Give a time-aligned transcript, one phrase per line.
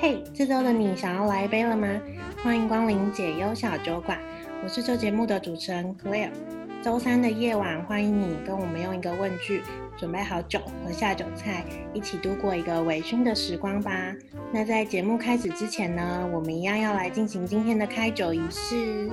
[0.00, 1.88] 嘿，这周的你想要来一杯了吗？
[2.44, 4.16] 欢迎光临解忧小酒馆，
[4.62, 6.30] 我是这节目的主持人 Claire。
[6.80, 9.60] 周三的夜晚，欢迎你跟我们用一个问句
[9.96, 14.14] 准备好酒和下酒菜，一起度过一个微醺的时光吧。
[14.52, 19.10] 那在节目开始之前呢，我们一样要来进行今天的开酒仪式。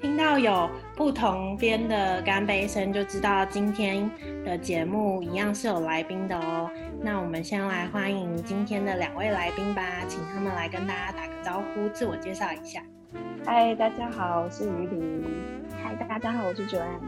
[0.00, 0.70] 听到有
[1.00, 4.06] 不同边的干杯声，就知道今天
[4.44, 6.70] 的节目一样是有来宾的哦。
[7.00, 12.84] 那我们先来欢迎今天的两位来宾吧，请他们来跟大家打个招呼，自我介绍一下。
[13.46, 15.24] 嗨，大家好，我是于林。
[15.82, 17.00] 嗨，大家好，我是 Joanne。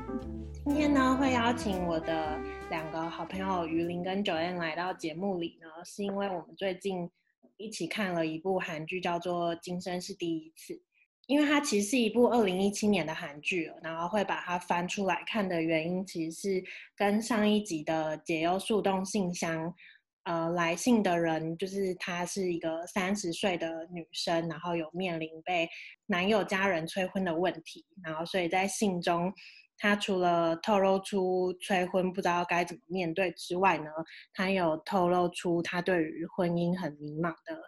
[0.64, 2.38] 今天呢，会邀请我的
[2.70, 7.10] 两个好朋友于林跟 Joanne 来到节目里呢，是因为我们最近
[7.58, 10.72] 一起看了一部韩剧，叫做《今生是第一次》。
[11.28, 16.64] 因为它其实是一部二零一七年的韩剧，然后会把它翻出来看的原因，其实是
[16.96, 19.66] 跟上一集的《解忧树洞信箱》
[20.24, 25.68] 呃来信的人，就是她是一个三十岁的女生，然后有面临被
[26.06, 29.32] 男友家人催婚的问题，然后所以在信中，
[29.78, 33.90] 她除了透露出催婚不知道该怎么面对之外呢，
[34.34, 37.58] 她有透露出她对于婚姻很迷茫的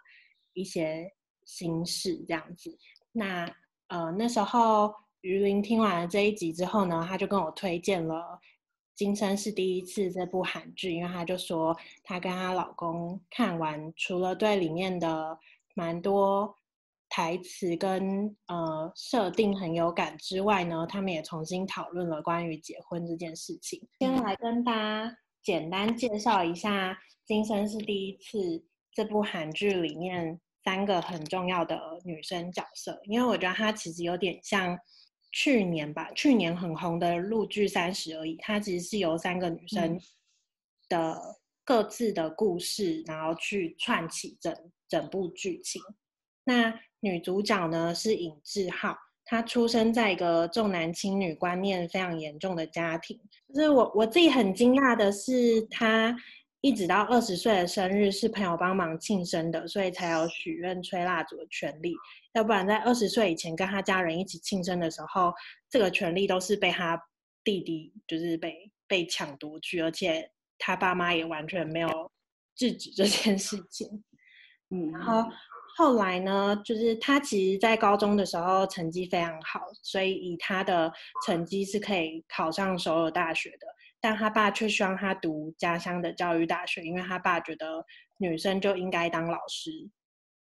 [0.53, 1.09] 一些
[1.45, 2.77] 心事，这样子。
[3.17, 3.49] 那
[3.87, 8.15] 呃那时候于林听完了这一集之后呢，他就跟我推荐了
[8.93, 15.39] 《今生是第一次》这部韩剧，因为他就说他跟他老公看完，除了对里面的
[15.75, 16.53] 蛮多
[17.07, 23.81] 台词跟呃设定很有感之外呢，他们也重新讨论了关于结婚这件事情。
[23.99, 26.93] 先来跟大家简单介绍一下
[27.25, 28.37] 《今生是第一次》
[28.91, 30.39] 这部韩剧里面。
[30.65, 34.75] 三个很重要的女生角色，因为我觉得它其实有点像
[35.31, 39.99] 去年吧，去年很红的陆剧《三十而已》，它其实是由三个女生
[40.89, 41.21] 的
[41.63, 44.51] 各自的故事，然后去串起整
[44.89, 45.79] 整部剧情。
[46.43, 53.21] 那女主角呢是尹志浩，她出生在一个重男轻女观念非常严重的家庭。
[53.53, 56.17] 就是我我自己很惊讶的是她。
[56.65, 61.93] 一直到二十岁的生日是朋友帮忙庆生的，所以才有许愿吹蜡烛的权利。
[62.33, 65.31] 要不然在二十岁以前跟他家人一起庆生的时候，
[65.69, 66.99] 这个权利都是被他
[67.43, 68.55] 弟弟就是被
[68.87, 70.27] 被抢夺去，而且
[70.57, 72.11] 他爸妈也完全没有
[72.55, 74.03] 制止这件事情。
[74.73, 75.23] 嗯，然后
[75.77, 80.91] 后来呢，就是他其实，在高中的时候成绩非常好，所以以他的
[81.27, 83.67] 成绩是可以考上首尔大学的。
[84.05, 87.83] 但他爸却希望他读家乡的教育大学，因为他爸觉得
[88.19, 89.71] 女生就应该当老师。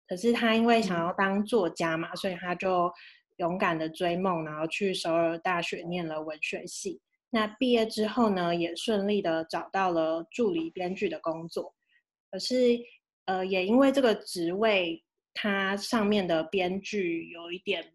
[0.09, 2.91] 可是他因为想要当作家嘛，所以他就
[3.37, 7.03] 勇敢的追梦，然后去首尔大学念了文学系。
[7.29, 11.75] 那毕业之后呢，也顺利的找到了助理编剧的工作。
[12.31, 12.79] 可是，
[13.27, 15.05] 呃，也因为这个职位，
[15.35, 17.93] 他上面的编剧有一点。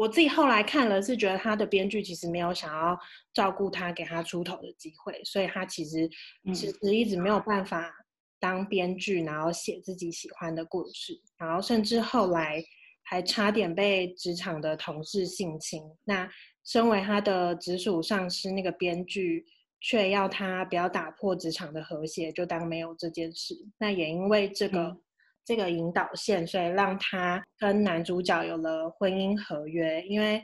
[0.00, 2.98] 我自己后来看了，是觉得他的编剧其实没有想要
[3.34, 6.08] 照顾他，给他出头的机会，所以他其实
[6.54, 7.92] 其实一直没有办法
[8.38, 12.64] 当编剧，然后写自己喜欢的故事，然后甚至后来
[13.02, 15.82] 还差点被职场的同事性侵。
[16.04, 16.26] 那
[16.64, 19.44] 身为他的直属上司，那个编剧
[19.82, 23.54] 却要他不要打破职场的和谐，就当没有这件事。
[23.76, 24.96] 那也因为这个。
[25.50, 30.00] 这个引导线，所以让他跟男主角有了婚姻合约。
[30.02, 30.40] 因为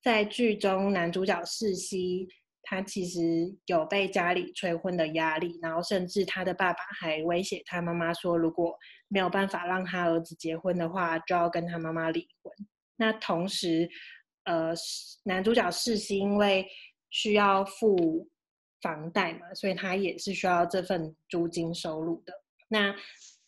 [0.00, 2.28] 在剧中，男主角世熙
[2.62, 8.78] 他其实有被家里催婚的压力，然后甚至他的爸爸还威胁他妈妈说，如果
[9.08, 12.54] 没有办法让他儿子结婚的话，就要跟他妈妈离婚。
[12.94, 13.90] 那同时，
[14.44, 14.72] 呃，
[15.24, 16.64] 男主角世熙因为
[17.10, 18.28] 需要付
[18.80, 22.32] 房贷嘛，所以他也是需要这份租金收入的。
[22.68, 22.94] 那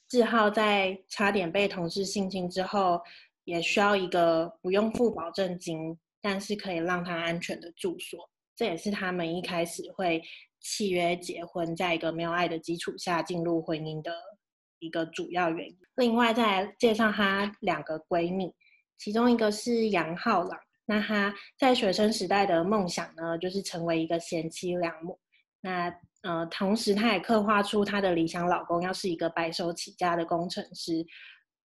[0.09, 3.01] 志浩在差点被同事性侵之后，
[3.45, 8.29] 也需要一个不用付保证金，但是可以让他安全的住所。
[8.55, 10.23] 这也是他们一开始会
[10.61, 14.13] 契约结婚，在一个没有爱的基础下进入婚姻的
[14.79, 15.77] 一个主要原因。
[15.97, 18.53] 另外，再来介绍她两个闺蜜，
[18.97, 25.19] 其中一个是杨浩朗，那她在学生时代的梦想呢，就是成为一个贤妻良母。
[25.61, 25.91] 那
[26.27, 31.07] 呃，同时，她也刻画出她的理想老公要是一个白手起家的工程师，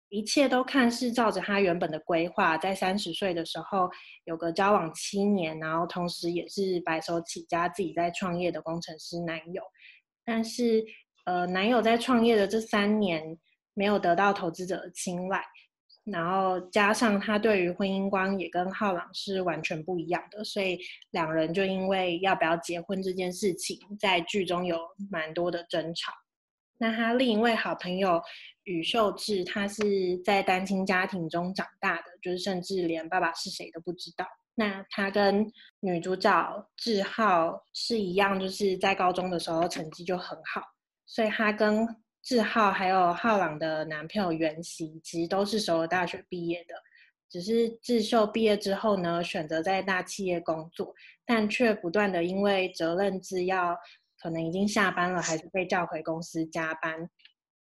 [0.09, 3.87] 一切都看似照着她原本的规划，在三十岁的时候
[4.25, 9.61] 有个交往七年，然后同时也是白手起家自己在创业的工程师男友。
[10.25, 10.83] 但是，
[11.25, 13.37] 呃，男友在创业的这三年
[13.75, 15.43] 没有得到投资者的青睐，
[16.11, 20.79] 然后加上他对于婚姻观也跟浩朗是完全不一样的，所以
[21.11, 24.79] 两人就因为要不要结婚这件事情，在剧中有
[25.09, 26.11] 蛮多的争吵。
[26.77, 28.21] 那他另一位好朋友
[28.63, 34.25] 宇秀智，他是在单亲家庭中长大的，就是甚至连爸爸是谁都不知道。
[34.55, 35.45] 那他跟
[35.81, 40.61] 女主角智浩是一样，就是在高中的时候成绩就很好，
[41.05, 41.85] 所以他跟
[42.29, 46.75] 志浩还有浩朗的男朋友袁熙，其实都是首尔大学毕业的，
[47.27, 50.93] 只是智秀毕业之后呢，选择在大企业工作，
[51.25, 53.75] 但却不断的因为责任制要
[54.21, 57.09] 可能已经下班了，还是被叫回公司加班。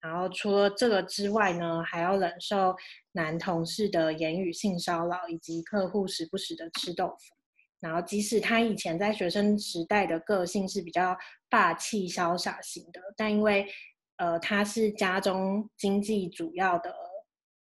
[0.01, 2.75] 然后除了这个之外呢，还要忍受
[3.13, 7.33] 男同事的言语性骚扰，以及客户时不时的吃豆腐。
[7.79, 11.15] 然后即使他以前在学生时代的个性是比较
[11.47, 13.65] 霸气潇洒型的，但因为
[14.17, 16.91] 呃，他是家中经济主要的，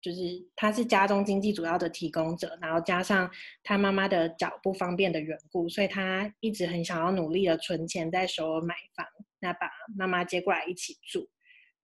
[0.00, 3.30] 就是他是家中经济主要的提供者，然后加上
[3.62, 9.06] 他妈妈的脚不方便的缘故，所以他一直很想要努力的存钱在首尔买房，
[9.38, 11.28] 那把妈妈接过来一起住。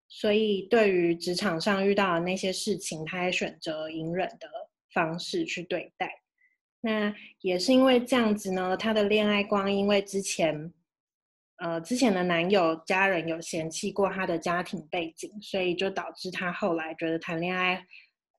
[0.09, 4.47] 所以对于职场上遇到的那些事情，他也选择隐忍的
[4.91, 6.09] 方式去对待。
[6.81, 10.73] 那也是因为这样子呢，他的恋爱观因为之前。
[11.57, 17.85] 呃，之前的男友家人有嫌弃过他的家庭背景，所以就导致他后来觉得谈恋爱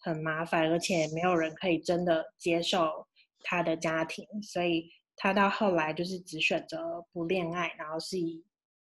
[0.01, 3.07] 很麻烦，而且没有人可以真的接受
[3.41, 8.45] 他的家庭，所以他到后来就是只选择不恋爱，然后是以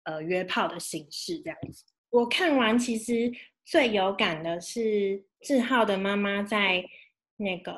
[0.03, 1.83] 呃约炮的形式这样子。
[2.09, 3.31] 我看完其实
[3.65, 6.83] 最有感的是志浩的妈妈在
[7.37, 7.77] 那个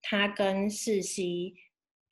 [0.00, 1.54] 他跟世熙。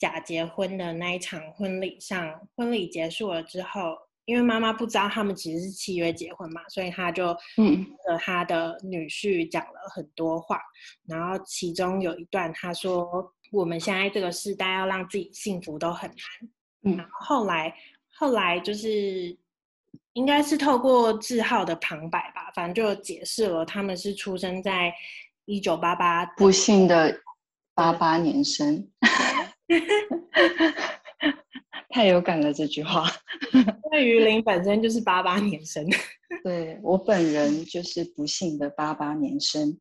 [0.00, 10.56] 假结婚的那一场婚礼上，婚礼结束了之后，因为妈妈不知道他们其实是契约结婚嘛，所以他就嗯和他的女婿讲了很多话，
[11.08, 16.17] 嗯、然后其中有一段他说：“我们现在这个时代要让自己幸福都很难。”
[16.82, 17.75] 嗯，然后后来
[18.14, 19.37] 后来就是
[20.14, 24.91] 应该是透过智浩的旁白吧，反正就解释了他们是出生在
[25.44, 27.20] 一九八八不幸的
[27.75, 28.88] 八八年生。
[31.90, 33.06] 太有感了这句话，
[33.52, 35.84] 因为鱼鳞本身就是八八年生，
[36.44, 39.76] 对，我本人就是不幸的八八年生。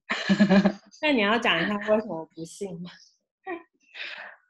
[1.01, 2.89] 那你要讲一下为什么不幸吗？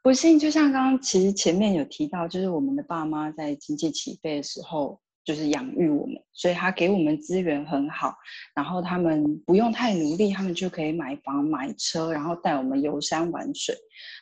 [0.02, 4.98] 不幸就像刚刚其实前面有提到，就是我们的爸妈在经济起飞的时候，
[5.30, 8.12] 就是养育我们，所以他给我们资源很好，
[8.52, 13.72] 然后他们不用太努力，他们就可以买房买车，然后带我们游山玩水。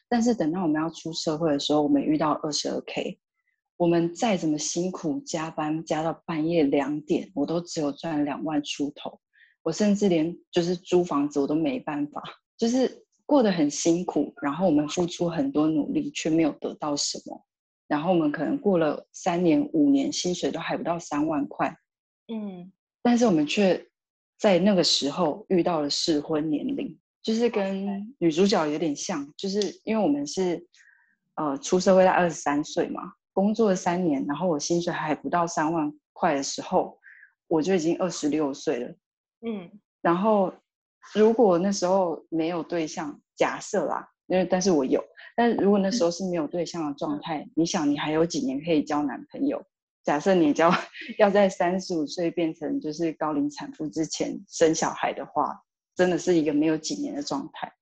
[0.07, 3.19] 但是等到我们要出社会的时候，我们遇到二十二 K，
[3.79, 9.19] 我们再怎么辛苦加班加到半夜两点，我都只有赚两万出头。
[9.63, 12.23] 我甚至连就是租房子我都没办法，
[12.59, 14.31] 就是过得很辛苦。
[14.43, 17.47] 然后我们付出很多努力，却没有得到什么。
[17.89, 21.77] 然后我们可能过了三年五年，薪水都还不到三万块。
[22.29, 22.71] 嗯，
[23.03, 23.85] 但是我们却
[24.39, 26.97] 在那个时候遇到了适婚年龄。
[27.21, 30.67] 就是跟女主角有点像，就是因为我们是，
[31.35, 36.99] 呃，出社会在二十三岁嘛，工作了三年，然后我薪水还不到三万块的时候，
[37.47, 38.95] 我就已经二十六岁了，
[39.45, 39.71] 嗯，
[40.01, 40.55] 然后
[41.13, 45.05] 如果那时候没有对象，假设啦，因为但是我有，
[45.35, 49.63] 但如果那时候是没有对象的状态，嗯，你想你还有几年可以交男朋友？
[50.05, 50.73] 假设你交
[51.19, 55.65] 要在三十五岁变成就是高龄产妇之前生小孩的话。
[55.99, 57.73] 真的是一个没有几年的状态，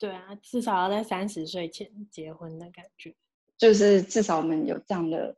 [0.00, 3.14] 对啊，至少要在三十岁前结婚的感觉，
[3.56, 5.36] 就是至少我们有这样的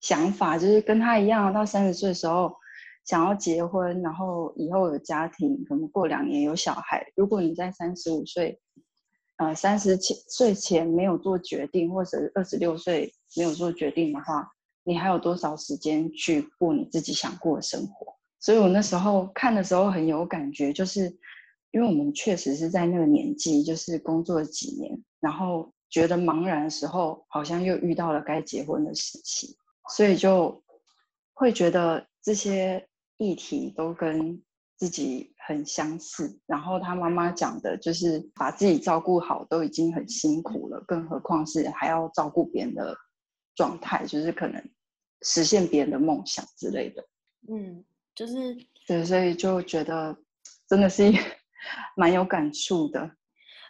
[0.00, 2.54] 想法，就是跟他一样，到三十岁的时候
[3.04, 7.04] 想要结婚，然后以后有家庭，可能过两年有小孩。
[7.16, 8.60] 如果你在三十五岁，
[9.38, 14.48] 呃，三十岁前没有做决定，或者二十六岁没有做决定的话，
[14.84, 18.14] 你还有多少时间去过你自己想过的生活？
[18.38, 21.18] 所以我那时候看的时候很有感觉，就是。
[21.70, 29.54] 因为我们确实是在那个年纪，就是工作了几年，然后觉得茫然的时候，好像又遇到了该结婚的时期，
[29.90, 30.64] 所以就
[31.34, 34.42] 会觉得这些议题都跟
[34.78, 36.38] 自己很相似。
[36.46, 42.94] 然后他妈妈讲的就是把自己照顾好都已经很辛苦了，更何况是还要照顾别人的
[43.56, 44.62] 状态，就是可能
[45.22, 47.02] 实现别人的梦想之类的。
[47.50, 50.16] 嗯，就是对，所以就觉得
[50.68, 51.16] 真的是一。
[51.96, 53.10] 蛮有感触的，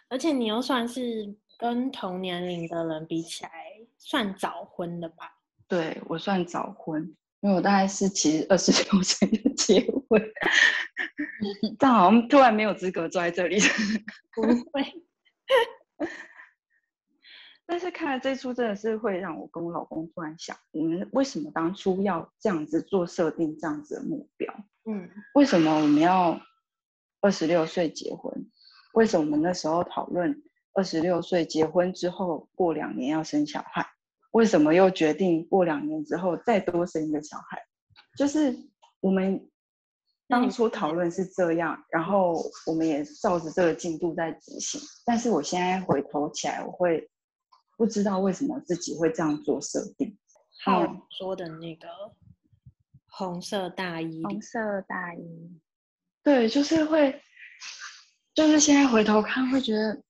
[0.09, 3.49] 而且你又算是跟同年龄的人比起来，
[3.97, 5.31] 算早婚的吧？
[5.67, 7.01] 对，我算早婚，
[7.41, 10.21] 因为我大概是其实二十六岁就结婚，
[11.79, 13.59] 但好像突然没有资格坐在这里。
[14.33, 14.83] 不会。
[17.65, 24.51] 但是看了这出，真的是会让我跟我老公突然想，我们为什么当初要这样子做设定，这样子的目标？
[24.85, 26.41] 嗯，为什么我们要
[27.21, 28.49] 二十六岁结婚？
[28.93, 30.41] 为什么我们那时候讨论
[30.73, 33.87] 二十六岁结婚之后过两年要生小孩？
[34.31, 37.61] 为什么又决定过两年之后再多生一个小孩？
[38.17, 38.57] 就是
[38.99, 39.48] 我们
[40.29, 44.79] 当初讨论是这样，然后我们也照着这个进度在执行。
[45.05, 47.09] 但是我现在回头起来，我会。
[47.77, 50.17] 不知道为什么自己会这样做设定。
[50.65, 51.87] 好说的那个
[53.07, 55.61] 红色大衣，红色大衣，
[56.21, 57.21] 对，就是会，
[58.33, 60.03] 就是现在回头看，会觉得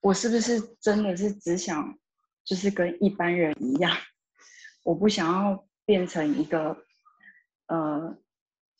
[0.00, 1.98] 我是不是真的是只想，
[2.44, 3.92] 就是跟一般人一样，
[4.84, 6.76] 我不想要变成一个
[7.66, 8.16] 呃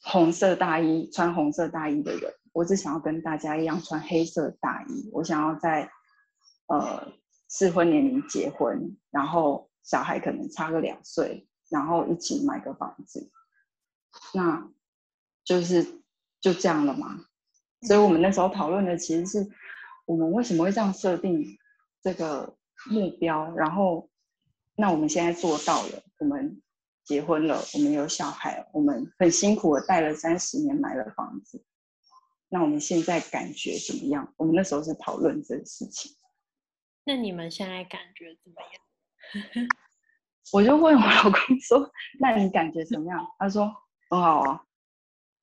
[0.02, 5.90] 红色大衣穿红色大衣的人，我只想要跟大家一样穿黑色大衣，我想要在
[6.66, 7.12] 呃。
[7.52, 13.28] 适婚年龄结婚，然后小孩可能差个两岁，然后一起买个房子，
[14.33, 14.71] 那
[15.42, 16.00] 就是
[16.40, 17.25] 就这样了嘛。
[17.83, 19.50] 所以我们那时候讨论的其实是
[20.07, 21.45] 我们为什么会这样设定
[22.00, 22.57] 这个
[22.88, 24.09] 目标，然后
[24.76, 26.62] 那我们现在做到了，我们
[27.10, 31.60] 结婚了，我们有小孩，我们很辛苦的带了三十年买了房子，
[32.48, 34.32] 那我们现在感觉怎么样？
[34.36, 36.12] 我们那时候是讨论这个事情。
[37.02, 39.66] 那你们现在感觉怎么样？
[40.54, 41.90] 我就问我老公说
[42.20, 43.66] ：“那你感觉怎么样？”他说
[44.08, 44.62] ：“很好啊，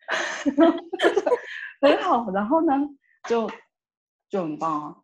[1.81, 2.74] 很好。”然后呢，
[3.27, 3.51] 就
[4.29, 5.01] 就很棒啊，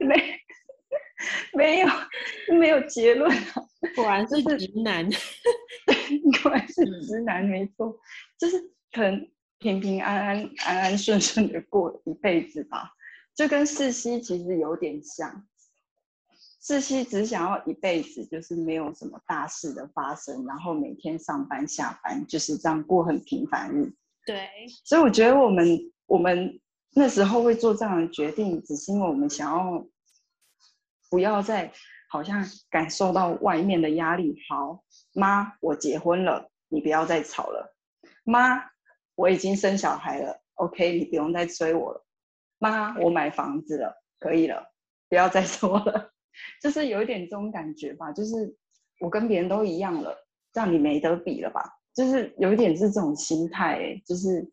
[0.00, 0.16] 没
[1.56, 1.88] 没有
[2.58, 5.08] 没有结论啊，果然是直男，
[5.86, 5.96] 对，
[6.42, 7.96] 果然是直男，没错，
[8.38, 8.60] 就是
[8.92, 12.90] 可能平平安安、安安顺顺的过一辈子吧。
[13.34, 15.44] 就跟世熙其实有点像，
[16.62, 23.92] 世熙只想要一辈子就是没有什么大事的发生，然后每天上班下班就是这样过很平凡日。
[24.24, 24.48] 对，
[24.84, 25.66] 所以我觉得我们
[26.06, 26.60] 我们
[26.94, 29.84] 那时候会做这样的决定，只是因为我们想要
[31.14, 31.70] 不要再
[32.10, 34.36] 好像感受到外面的压力。
[34.48, 37.72] 好，妈，我结婚了，你不要再吵了。
[38.24, 38.60] 妈，
[39.14, 42.04] 我已经生小孩了，OK，你不用再催我了。
[42.58, 44.66] 妈，我买房子了，可以了，
[45.08, 46.10] 不要再说了，
[46.60, 48.56] 就是有一点这种感觉吧，就是
[48.98, 50.18] 我跟别人都一样了，
[50.52, 51.62] 这样你没得比了吧？
[51.94, 54.50] 就是有一点是这种心态，就是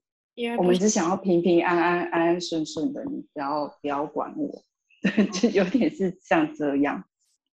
[0.59, 4.63] 我们只想要平平安安、安安顺顺的，你不要不要管我，
[5.01, 7.03] 对， 就有点是像这样。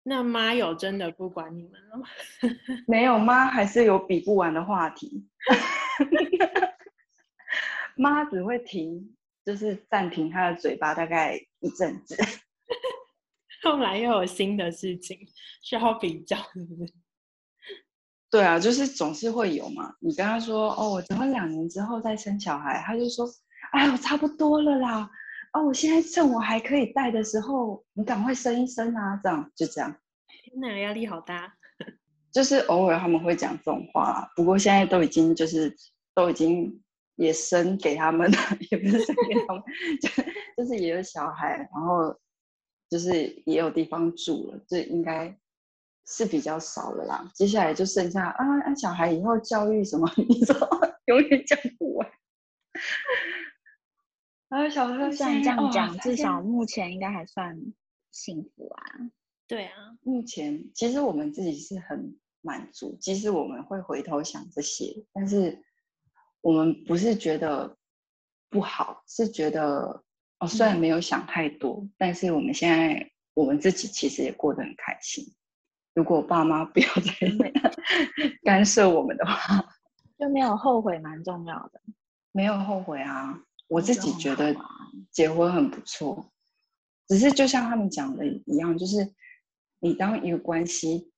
[0.04, 2.08] 那妈有真的不管你们了吗？
[2.88, 5.28] 没有，妈还是有比不完的话题，
[7.96, 9.14] 妈只会停。
[9.46, 12.18] 就是暂停她的嘴巴大概一阵子，
[13.64, 15.18] 后来又有新的事情
[15.64, 16.94] 需要比较，是不是？
[18.30, 19.96] 对啊，就是总是会有嘛。
[20.02, 23.26] 你跟他说哦，我等会两年之后再生小孩，他就说，
[23.72, 25.10] 哎，我差不多了啦。
[25.58, 29.96] 哦，我现在趁我还可以带的时候，你赶快生一生啊，这样就这样。
[30.28, 31.54] 天哪，压力好大。
[32.32, 35.76] 就是偶尔他们会讲这种话，不过现在都已经就是
[36.14, 36.82] 都已经。
[37.18, 38.38] 也生给他们了，
[38.70, 39.64] 也不是生给他们，
[40.00, 40.24] 就
[40.56, 42.16] 就是也有小孩，然后
[42.92, 45.36] 就是也有地方住了，这应该
[46.06, 47.28] 是比较少了啦。
[47.34, 50.56] 接下来就剩下啊，啊小孩以后教育什么，你说
[51.08, 52.08] 永远讲不完。
[54.50, 57.58] 然后小孩像这样讲，至少目前应该还算
[58.12, 58.84] 幸福啊。
[59.48, 65.64] 对啊，目前其实我们自己是很满足，即使我们会回头想这些，但是。
[66.42, 67.76] 我们不是觉得
[68.50, 70.04] 不好，是觉得
[70.40, 75.26] 哦，虽然没有想太多，嗯、但是我们现在我们自己其实也过得很开心。
[75.94, 77.52] 如果爸妈不要再
[78.44, 79.62] 干涉我们的话，
[80.18, 81.82] 就没有后悔，蛮重要的。
[82.32, 83.38] 没有后悔啊，
[83.68, 84.56] 我自己觉得
[85.12, 86.32] 结婚很不错，
[87.08, 89.14] 只是就像他们讲的一样，就是
[89.80, 91.12] 你当一个关系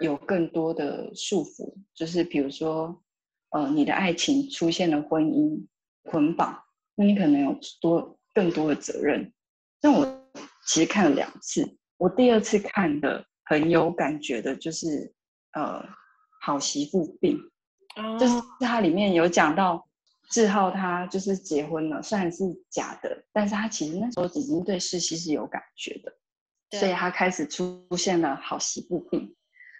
[0.00, 3.02] 有更多的束缚，就是比如说。
[3.50, 5.66] 呃，你的爱情出现了婚姻
[6.02, 6.62] 捆绑，
[6.94, 9.32] 那你可能有多更多的责任。
[9.80, 10.30] 那我
[10.66, 15.14] 其实看了两次，我第二次看的很有感觉的，就是
[15.52, 15.82] 呃，
[16.42, 17.40] 好媳妇病，
[18.20, 19.87] 就是它里面有讲到
[20.30, 29.36] 志浩他就是结婚了，虽然是假的，但是他其实那时候已经对世熙是有感觉的，所以他开始出现了好媳妇病，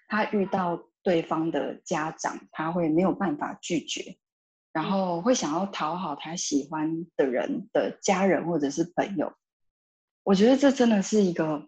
[0.09, 0.83] 他遇到。
[1.05, 4.19] 对方的家长他会没有办法拒绝，
[4.73, 9.33] 然后会想要讨好他喜欢的人的家人或者是朋友。
[10.23, 11.67] 我觉得这真的是一个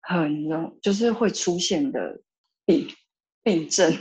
[0.00, 2.22] 很容，就是会出现的
[2.64, 2.88] 病
[3.42, 3.92] 病症。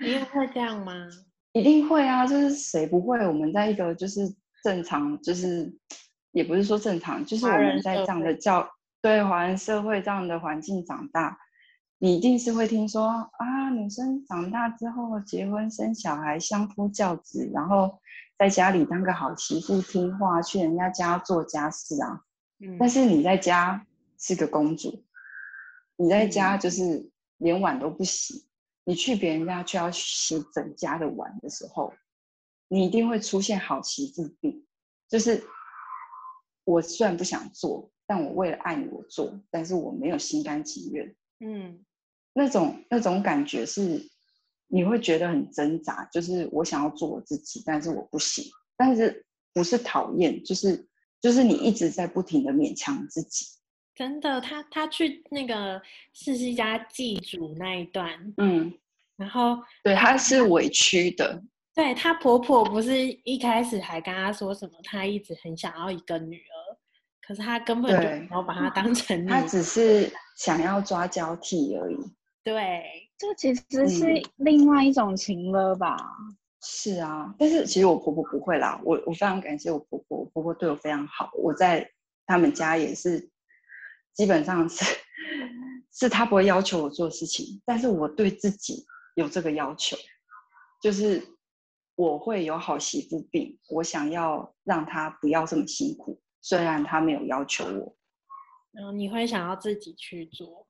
[0.00, 0.94] 你也会这样吗？
[1.58, 2.24] 一定会啊！
[2.24, 3.18] 就是谁不会？
[3.26, 5.76] 我们在一个就是正常，就是
[6.30, 8.68] 也不是说正常，就是我们在这样的教
[9.02, 11.36] 对华人社会这样的环境长大，
[11.98, 17.98] 你一定是会听说啊，女生长大之后结婚生小孩，相夫教子，然后
[18.38, 22.20] 在家里当个好媳妇，听话，去人家家做家事啊。
[22.60, 22.76] 嗯。
[22.78, 23.84] 但是你在家
[24.18, 25.02] 是个公主，
[25.96, 28.47] 你在家就是连碗都不洗。
[28.88, 31.92] 你去别人家就要洗整家的碗的时候，
[32.68, 34.64] 你一定会出现好奇之病。
[35.06, 35.44] 就是
[36.64, 41.14] 我虽然不想做，但我为了爱你我做，但是我没有心甘情愿。
[41.40, 41.84] 嗯，
[42.32, 44.08] 那种那种感觉是
[44.68, 46.06] 你会觉得很挣扎。
[46.10, 48.50] 就是我想要做我自己，但是我不行。
[48.74, 50.88] 但是不是讨厌，就是
[51.20, 53.44] 就是你一直在不停的勉强自己。
[53.98, 58.72] 真的，他他去那个四世家祭祖那一段，嗯，
[59.16, 61.42] 然后对，他是委屈的。
[61.74, 66.54] 对，她婆婆不是一开始还跟她说什么，她一直很想要一个女儿，
[67.20, 71.96] 可是她根本就没有把她当成 女儿，他只是想要抓交替而已。
[72.44, 72.84] 对，
[73.18, 75.96] 这其实是另外一种情了吧？
[76.20, 81.88] 嗯、是啊，但是其实我婆婆不会啦，我我非常感谢我婆婆，我婆婆对我非常好，我在
[82.26, 83.28] 他们家也是。
[84.18, 84.84] 基本上是，
[85.92, 88.84] 是他不会要求我做事情，但是我对自己
[89.14, 89.96] 有这个要求，
[90.82, 91.24] 就是
[91.94, 97.94] 我会有好媳妇病，我想要让他不要这么辛苦，虽然他没有要求我。
[98.72, 100.66] 然后你会想要自己去做？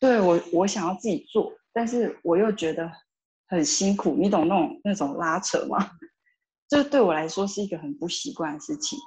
[0.00, 2.90] 对，我，我想要自己做，但是我又觉得
[3.46, 5.92] 很辛苦，你懂那种那种拉扯吗？
[6.68, 8.98] 这对我来说是一个很不习惯的事情。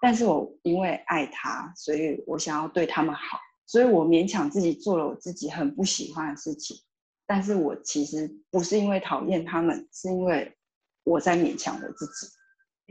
[0.00, 6.76] 但是我因为爱他，所以我想要对他们好，所以我勉强自己做了我自己很不喜欢的事情。
[7.26, 10.56] 但是我其实不是因为讨厌他们，是因为
[11.04, 12.28] 我在勉强我自己。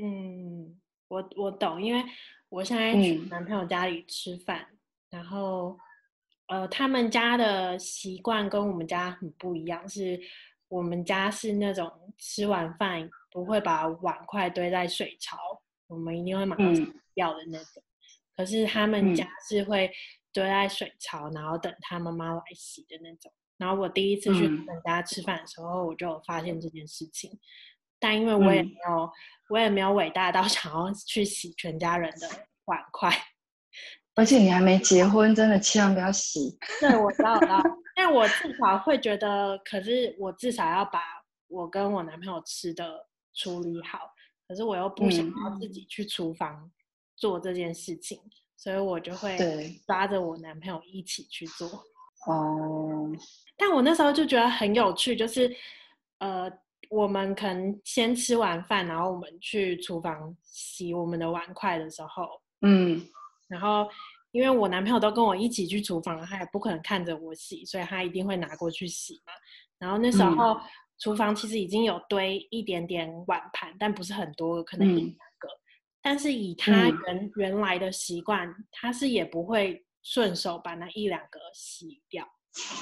[0.04, 0.76] 嗯，
[1.08, 2.04] 我我懂，因为
[2.50, 4.78] 我现在去男朋友家里吃饭，嗯、
[5.12, 5.80] 然后
[6.48, 10.20] 呃，他们家的习惯跟我们家很不一样，是
[10.68, 15.38] 我们家是那种吃完饭不会把碗筷堆在水槽。
[15.88, 17.84] 我们一定会马上洗掉的那种，嗯，
[18.38, 19.92] 可是他们家是会
[20.34, 23.32] 堆在水槽，嗯，然后等他妈妈来洗的那种。
[23.58, 27.40] 然后我第一次去他们家吃饭的时候，我就有发现这件事情，嗯。
[27.98, 29.10] 但因为我也没有，
[29.50, 32.28] 我也没有伟大到 想要去洗全家人的
[32.66, 33.10] 碗筷。
[34.16, 36.58] 而且你还没结婚，真的千万不要洗。
[36.80, 37.62] 对，我知道，我知道。
[37.96, 41.02] 但我至少会觉得，可是我至少要把
[41.48, 44.00] 我跟我男朋友吃的处理好。
[44.48, 46.72] 可是我又不想要自己去厨房
[47.16, 49.36] 做这件事情，嗯，所以我就会
[49.88, 51.68] 抓着我男朋友一起去做。
[52.28, 53.12] 哦，
[53.58, 55.52] 但我那时候就觉得很有趣，就是
[56.20, 56.52] 呃，
[56.90, 63.04] 我们可能先吃完饭，然后我们去厨房洗我们的碗筷的时候，嗯，
[63.48, 63.88] 然后
[64.32, 69.34] 因为我男朋友都跟我一起去厨房，他也不可能看着我洗，所以他一定会拿过去洗嘛。
[69.80, 70.60] 然后那时候。
[70.96, 75.48] 嗯厨房其实已经有堆一点点碗盘，但不是很多，可能一两个。
[75.50, 75.60] 嗯、
[76.02, 82.26] 但是以他原、嗯、原来的习惯，他是也不会顺手把那一两个洗掉，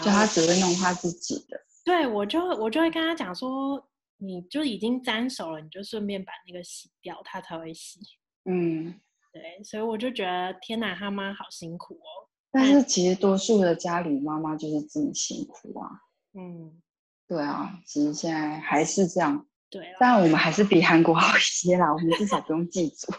[0.04, 1.60] 就他只会弄他自己的。
[1.84, 3.84] 对，我就我就会跟他讲说，
[4.17, 7.99] 你就已经沾手了，你就顺便把那个洗掉，他才会洗。
[8.45, 8.93] 嗯，
[9.32, 12.30] 对，所以我就觉得天哪，他妈好辛苦哦。
[12.52, 15.89] 但是其实多数的家里妈妈就是这么辛苦啊。
[16.36, 16.80] 嗯。
[17.28, 19.46] 对啊，其实现在还是这样。
[19.70, 21.92] 对，但我们还是比韩国好一些啦。
[21.92, 23.12] 我们至少不用祭祖。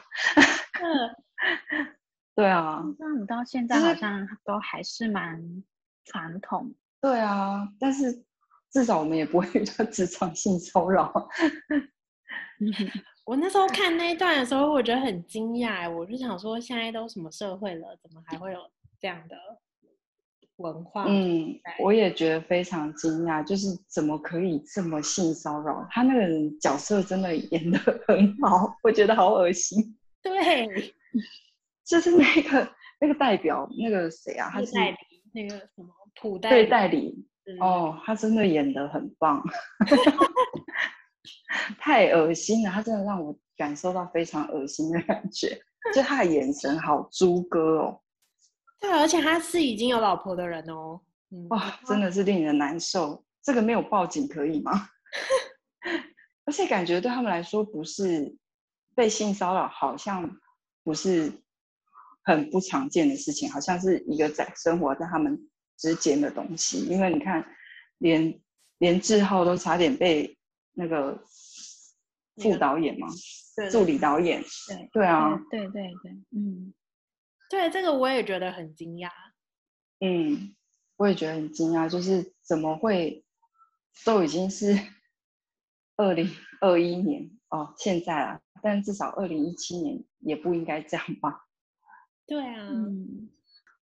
[2.36, 2.80] 对啊。
[2.98, 5.42] 那你到现在好像都还是蛮
[6.04, 6.72] 传统。
[7.00, 8.24] 对啊，但是
[8.70, 11.12] 至少我们也不会遇到职场性骚扰。
[13.24, 15.90] 我那时候看那一段的时候，我觉得很惊讶。
[15.90, 18.60] 我就想说，现在都什么社会了，怎么还会有
[19.00, 19.36] 这样的？
[20.58, 25.86] 文化，嗯，我也觉得非常惊讶，就是怎么可以这么性骚扰？
[25.90, 29.96] 他那个人角色真的演的很好，我觉得好恶心。
[30.22, 30.94] 对，
[31.84, 32.68] 就是那个
[33.00, 34.48] 那个代表，那个谁啊？
[34.52, 34.96] 他是代理
[35.32, 35.88] 那个什么
[36.20, 37.26] 普代对代理
[37.60, 39.42] 哦，他真的演的很棒，
[41.78, 45.60] 太恶心了，他真的让我感受到非常恶心的感觉，
[45.92, 48.00] 就他的眼神好猪哥哦。
[48.84, 51.00] 对，而且他是已经有老婆的人哦。
[51.48, 53.24] 哇，真的是令人难受。
[53.42, 54.88] 这个没有报警可以吗？
[56.46, 58.36] 而且感觉对他们来说，不是
[58.94, 60.30] 被性骚扰，好像
[60.82, 61.32] 不是
[62.24, 65.38] 很不常见的事情，好像是一个在生活在他们
[65.78, 66.84] 之间的东西。
[66.84, 67.44] 因为你看，
[67.98, 68.40] 连
[68.78, 70.36] 连志浩都差点被
[70.74, 71.18] 那个
[72.36, 73.08] 副导演嘛，
[73.56, 76.72] 对助理导演，对对啊，对对对，嗯，
[77.54, 79.08] 对，这个我也觉得很惊讶。
[80.00, 80.54] 嗯，
[80.96, 83.24] 我也觉得很惊讶，就是怎么会
[84.04, 84.76] 都已经是。
[85.96, 86.28] 二零
[86.60, 91.46] 二一年哦，现在啊，但至少二零一七年也不应该这样吧？
[92.26, 93.30] 对啊，嗯，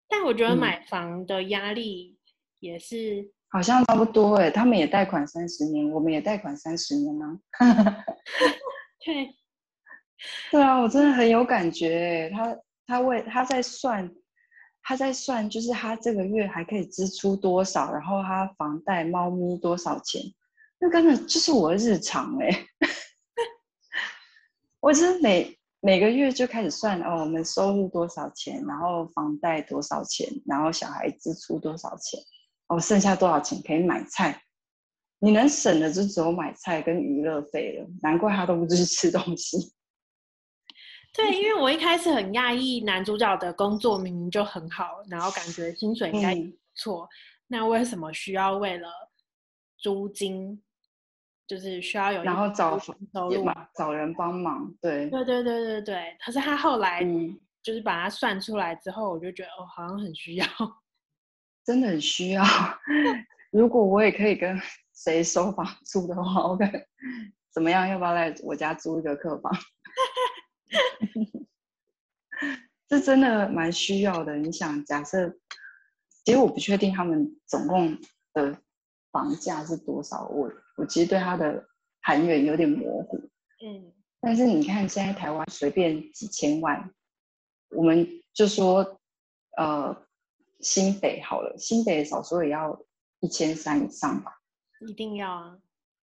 [0.10, 2.20] 但我觉得买房的压力
[2.60, 8.04] 也是、嗯、好像差不多哎，他们也贷款三十年，我们也贷款三十年呢、啊。
[9.06, 9.34] 对，
[10.52, 14.12] 对啊，我真的很有感觉哎，他他为他在算，
[14.84, 20.22] 他在算，就是他这个月还可以支出多少，然后他房贷猫咪多少钱。
[20.80, 22.66] 那根本就是我的日常哎、欸，
[24.82, 32.20] 我是每每个月就开始算哦，我们收入多少钱，然后房贷多少钱，然后小孩支出多少钱，
[32.68, 34.42] 哦，剩下多少钱可以买菜，
[35.20, 39.72] 你能省的就只有买菜跟娱乐费了，难怪他都不去吃东西。
[41.14, 47.10] 对，因为我一开始很讶异，男主角的工作明明就很好，然后感觉薪水应该也不错，嗯、
[47.48, 48.90] 那为什么需要为了
[49.78, 50.62] 租金？
[51.48, 52.96] 就是需要有，然后找收
[53.30, 56.18] 入嘛，找人帮忙，对，对对对对对。
[56.24, 57.06] 可是他后来，
[57.62, 60.46] 就是把它算出来之后，我就觉得哦，好像很需要，
[61.66, 62.42] 真的很需要。
[63.52, 64.58] 如果我也可以跟
[64.94, 66.82] 谁收房租的话我感觉
[67.54, 67.86] 怎么样？
[67.86, 69.52] 要不要来我家租一个客房？
[72.88, 74.36] 这真的蛮需要的。
[74.38, 75.30] 你想，假设，
[76.26, 77.98] 其实我不确定他们总共
[78.34, 78.58] 的
[79.12, 80.52] 房价是多少，我。
[80.78, 81.68] 我其实对它的
[82.02, 83.18] 韩元有点模糊，
[83.64, 86.92] 嗯，但是你看现在台湾随便几千万，
[87.70, 89.00] 我们就说，
[89.58, 89.96] 呃，
[90.60, 92.82] 新北好了，新北少说也要
[93.20, 94.42] 一千三以上吧？
[94.80, 95.60] 一定要啊！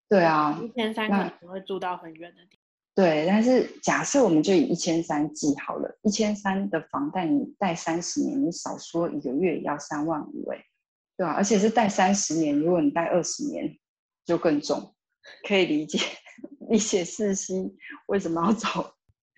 [0.09, 2.57] 对啊，一千三可能会住到很远的地方。
[2.98, 10.58] 对，但是假设我们就以一千三计好了，一千三的房贷你贷三十年，你少说一个月也要三万五哎，
[11.16, 11.34] 对吧？
[11.34, 13.78] 而且是贷三十年，如果你贷二十年。
[14.26, 14.94] 就更重，
[15.46, 15.98] 可以理解
[16.68, 17.72] 你写四 C
[18.08, 18.92] 为什么要找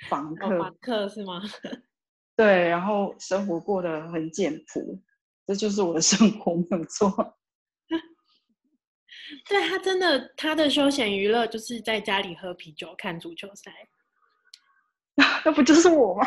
[0.09, 0.59] 房客？
[0.59, 1.41] 房客是吗？
[2.35, 5.01] 对，然后生活过得很简朴，
[5.47, 7.39] 这就是我的生活，没有错。
[9.49, 13.73] 对，他真的，他的休闲娱乐就是在家里喝啤酒、看足球赛。
[15.45, 16.27] 那不就是我吗？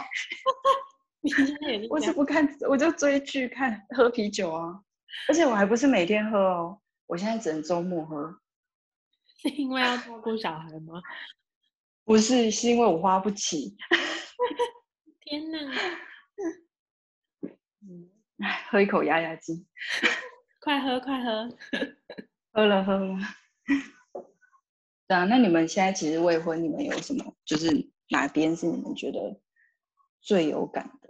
[1.22, 1.30] 你
[1.68, 4.80] 也我是不看，我就追剧、看、喝啤酒啊！
[5.30, 8.39] 而且我还不是每天喝哦，我现在只能周末喝。
[9.42, 11.02] 是因为要照顾小孩吗？
[12.06, 13.76] 不是，是因为我花不起。
[15.22, 15.58] 天哪！
[17.82, 18.10] 嗯，
[18.70, 19.66] 喝一口压压惊。
[20.60, 21.50] 快喝，快喝！
[22.54, 23.18] 喝了，喝了。
[25.08, 27.36] 对啊，那你们现在其实未婚，你们有什么？
[27.44, 29.38] 就是哪边是你们觉得
[30.22, 31.10] 最有感的？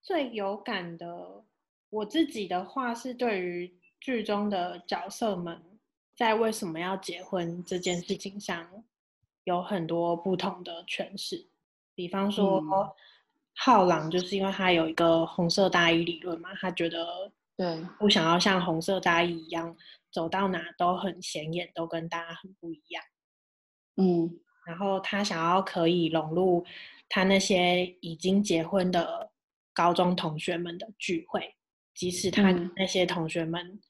[0.00, 1.44] 最有感的，
[1.90, 5.60] 我自己的话是对于剧中的角色们。
[6.14, 8.84] 在为什么要结婚这件事情上，
[9.44, 11.48] 有很多不同的诠释。
[11.94, 12.92] 比方说，嗯、
[13.54, 19.76] 浩朗就是因为他有一个红色大衣理论嘛，他觉得对不想要像红色大衣一样
[20.10, 23.02] 走到哪都很显眼，都跟大家很不一样。
[23.96, 26.64] 嗯，然后他想要可以融入
[27.08, 29.30] 他那些已经结婚的
[29.72, 31.54] 高中同学们的聚会，
[31.94, 33.80] 即使他那些同学们、嗯。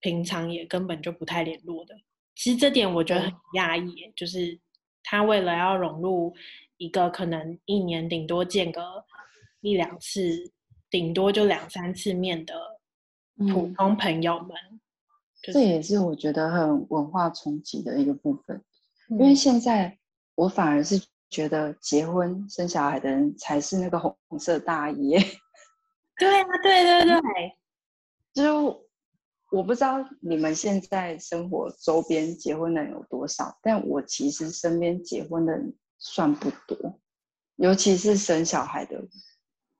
[0.00, 1.94] 平常也根本就不太联络的，
[2.34, 4.60] 其实这点我觉得很讶异，就是
[5.02, 6.36] 他为了要融入
[6.76, 9.02] 一个可能一年顶多见个
[9.62, 10.52] 一两次，
[10.90, 12.54] 顶多就两三次面的
[13.36, 14.80] 普通朋友们，嗯
[15.42, 18.62] 就是、这也是我觉得很文化冲击的一个部分。
[19.10, 19.98] 嗯、因为现在
[20.34, 25.16] 我反而是觉得结婚生小孩的人才是那个红色大衣。
[26.18, 27.22] 对啊，对对对，
[28.34, 28.82] 就。
[29.50, 36.98] 我不知道你们现在生活周边结婚的人有多少，但我其实身边结婚的人算不多，
[37.54, 39.00] 尤其是生小孩的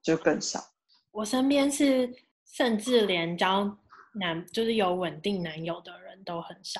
[0.01, 0.63] 就更少。
[1.11, 2.09] 我身边是
[2.55, 3.77] 甚至连交
[4.13, 6.79] 男就是有稳定男友的人都很少。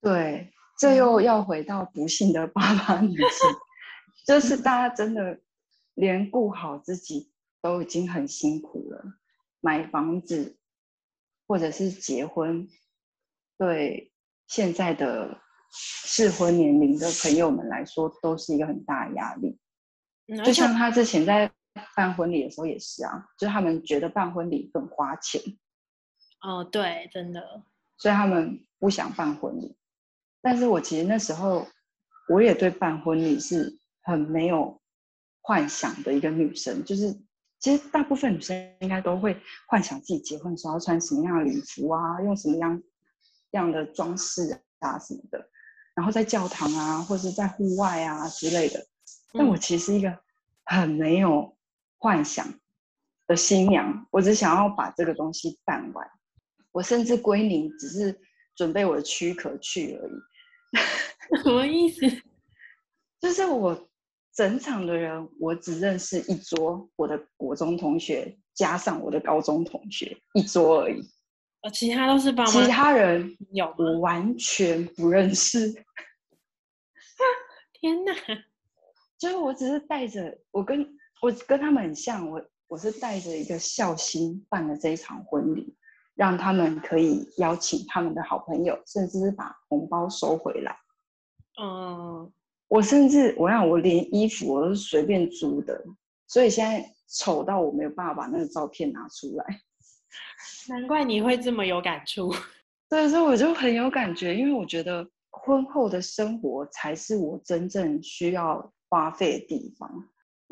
[0.00, 3.50] 对，这又要回到不幸的爸爸女性，
[4.26, 5.40] 就是大家真的
[5.94, 9.02] 连顾好自己都已经很辛苦了，
[9.60, 10.58] 买房子。
[11.46, 12.66] 或者是结婚，
[13.58, 14.10] 对
[14.46, 19.58] 现在的适婚年龄的朋友们来说，都是一个很大的压力。
[20.42, 21.52] 就像他之前在
[21.96, 25.40] 办婚礼的时候也是啊，就是他们觉得办婚礼很花钱。
[26.42, 27.62] 哦，对，真的。
[27.96, 29.76] 所以他们不想办婚礼。
[30.42, 31.66] 但是我其实那时候，
[32.28, 34.80] 我也对办婚礼是很没有
[35.40, 36.84] 幻想的一个女生。
[36.84, 37.12] 就是
[37.58, 42.82] 其实大部分女生应该都会幻想自己结婚的时候要穿什么样的礼服啊，用什么样
[43.52, 45.48] 样的装饰啊什么的，
[45.94, 48.86] 然后在教堂啊，或者在户外啊之类的。
[49.32, 50.18] 但我其实是一个
[50.64, 51.53] 很没有
[52.04, 52.46] 幻想
[53.26, 56.06] 的新娘，我只想要把这个东西办完。
[56.70, 58.20] 我甚至归宁只是
[58.54, 60.12] 准备我的躯壳去而已。
[61.42, 62.02] 什么意思？
[63.18, 63.88] 就是我
[64.34, 71.00] 整场的人，我只认识一桌我的国中同学，加上我的高中同学一桌而已。
[71.62, 72.50] 哦，其他都是爸妈。
[72.50, 75.72] 其他人有我完全不认识。
[77.80, 78.12] 天哪！
[79.16, 80.86] 就是我只是带着我跟
[81.24, 85.76] 我跟他们很像，我我是带着一个孝心办了这一场婚礼。
[86.16, 90.76] 让他们可以邀请他们的好朋友，甚至是把红包收回来。
[91.60, 92.32] 嗯，
[92.68, 95.84] 我甚至我让我连衣服我都是随便租的，
[96.28, 99.44] 所以现在丑到我没有办法把那个照片拿出来。
[100.70, 102.32] 难怪你会这么有感触。
[102.88, 109.90] 对，所以我就很有感觉，因为我觉得婚后的生活才是我真正需要花费的地方。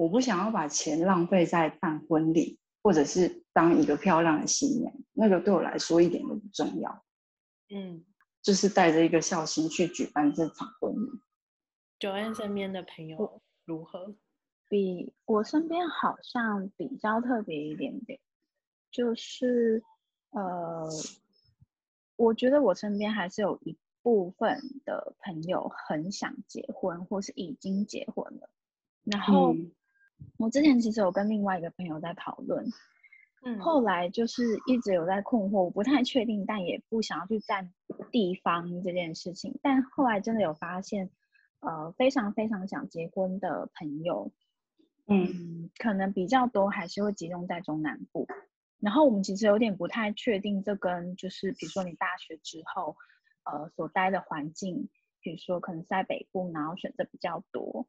[0.03, 2.59] 我不想要把钱浪费在办婚礼。
[2.85, 7.05] 或者是当一个漂亮的新娘，那个对我来说一点都不重要。
[7.69, 8.05] 嗯，
[8.43, 11.21] 就是带着一个孝心去举办这场婚礼。
[12.01, 14.17] Joanne 身边的朋友如何？
[14.69, 18.19] 比我身边好像比较特别一点点，
[18.91, 19.85] 就是
[20.31, 20.91] 呃，
[22.17, 28.51] 我觉得我身边还是有一部分的朋友很想结婚，或是已经结婚了，
[29.05, 29.55] 然后。
[30.23, 32.65] 嗯我之前其实有跟另外一个朋友在讨论，
[33.45, 37.73] 嗯，后来就是一直有在困惑，我不太确定，但也不想要去占
[38.11, 39.57] 地方这件事情。
[39.63, 41.11] 但后来真的有发现，
[41.61, 44.33] 呃，非常非常想结婚的朋友，
[45.07, 48.27] 嗯，嗯，可能比较多还是会集中在中南部。
[48.81, 52.97] 然后我们其实有点不太确定，这跟就是比如说你大学之后，
[53.45, 54.89] 呃，所待的环境，
[55.21, 57.87] 比如说可能在北部，然后选择比较多。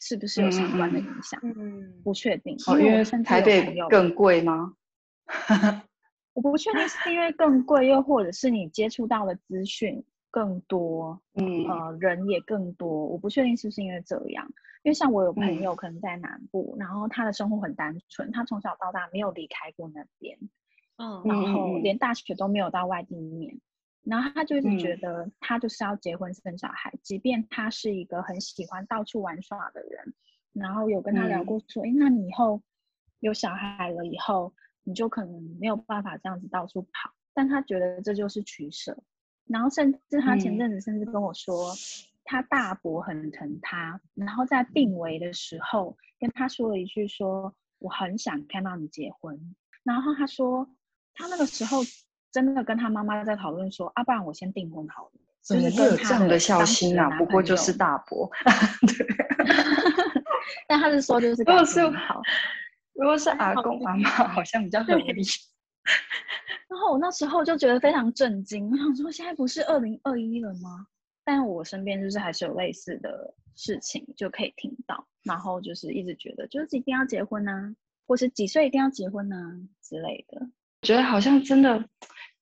[0.00, 1.40] 是不是有相关的影响？
[1.42, 2.56] 嗯，不确定。
[2.66, 4.74] 哦，因为台北更贵吗？
[6.32, 13.06] 我不确定是因为更贵，又或者是你接触到的资讯更多，嗯，呃，人也更多。
[13.06, 14.50] 我不确定是不是因为这样。
[14.82, 20.38] 因为像我有朋友可能在南部，嗯、然后他的生活很单纯，他从小到大没有离开过那边，
[20.96, 23.60] 嗯，然后连大学都没有到外地念。
[24.02, 30.14] 然后他就是觉得他就是要结婚生小孩，嗯、即便他是一个很喜欢到处玩耍的人，
[30.54, 32.62] 然后有跟他聊过说，哎、嗯，那你以后
[33.18, 37.12] 有小孩了以后，你就可能没有办法这样子到处跑。
[37.34, 38.96] 但他觉得这就是取舍。
[39.44, 41.76] 然后甚至他前阵子甚至跟我说，嗯、
[42.24, 49.54] 他大伯很疼他，然后在病危的时候跟他说了一句说，我很想看到你结婚。
[49.82, 50.70] 然后他说
[51.12, 51.82] 他那个时候。
[52.32, 55.12] 真的跟他妈妈在讨论说，啊，不然我先订婚好了。
[55.42, 58.30] 就是有这样的孝心啊，不过就是大伯。
[58.86, 59.06] 对。
[60.68, 62.20] 但他是说，就是如果是好，
[62.92, 65.22] 如果是阿公阿妈，好像比较合理。
[66.68, 70.86] 然后我那时候就觉得非常震惊，我想说，现在不是二零二一了吗？
[71.24, 77.74] 但我身边就是还是有类似的事情就可以听到，然后就是一直觉得，就是一定要结婚啊，
[78.06, 80.46] 或是几岁一定要结婚啊之类的。
[80.82, 81.82] 觉得好像真的。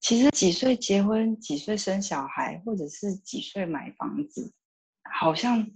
[0.00, 4.52] 其实几岁结婚，几岁生小孩，或者是几岁买房子，
[5.12, 5.68] 好像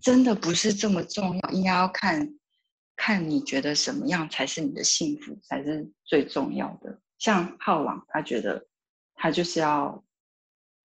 [0.00, 1.50] 真的不是这么重要。
[1.50, 2.38] 应该要看，
[2.94, 7.02] 看你觉得什么样才是你的幸福，才是最重要的。
[7.18, 8.68] 像浩朗，他觉得
[9.14, 10.04] 他就是要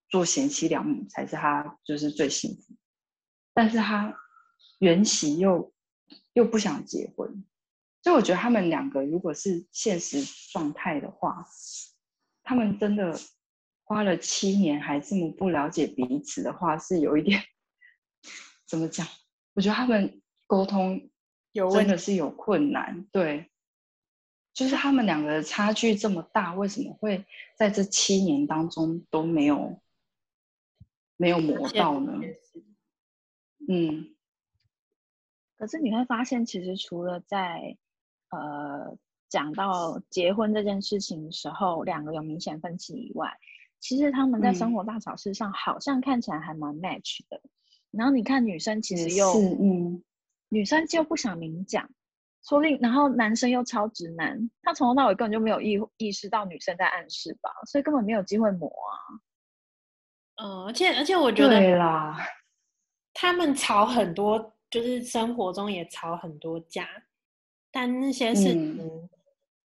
[0.09, 2.73] 做贤妻良母，才是他就是最幸福。
[3.53, 4.13] 但是他
[4.79, 5.71] 原喜又
[6.33, 7.45] 又不想结婚，
[8.01, 11.47] 所以我觉得他们两个如果是现实状态的话。
[12.47, 13.11] 他们真的
[13.83, 17.41] 花了七年还这么不了解彼此的话，是有一点
[18.67, 19.05] 怎么讲？
[19.53, 21.09] 我觉得他们沟通
[21.73, 23.03] 真的是有困难。
[23.11, 23.49] 对，
[24.53, 27.25] 就是他们两个的差距这么大，为什么会
[27.57, 29.81] 在这七年当中都没有
[31.17, 32.21] 没有磨到呢？
[33.67, 34.15] 嗯。
[35.57, 37.75] 可是你会发现，其实除了在
[38.29, 38.97] 呃。
[39.29, 43.31] 讲到结婚这件事情的时候，两个有明显分歧以外，
[43.79, 47.37] 其实他们在生活大小事上好像看起来还蛮 match 的。
[47.37, 47.49] 嗯、
[47.91, 50.03] 然后你看女生其实又，嗯，
[50.49, 51.89] 女生就不想明讲，
[52.43, 58.93] 说不定然后男生又超直男，他从头到尾根本就没有意意识到女生在暗示吧，所以根本没有机会磨啊。
[60.37, 62.17] 嗯，而且而且我觉得，对啦，
[63.13, 66.87] 他们吵很多，就是生活中也吵很多架，
[67.71, 69.09] 但那些事情，嗯、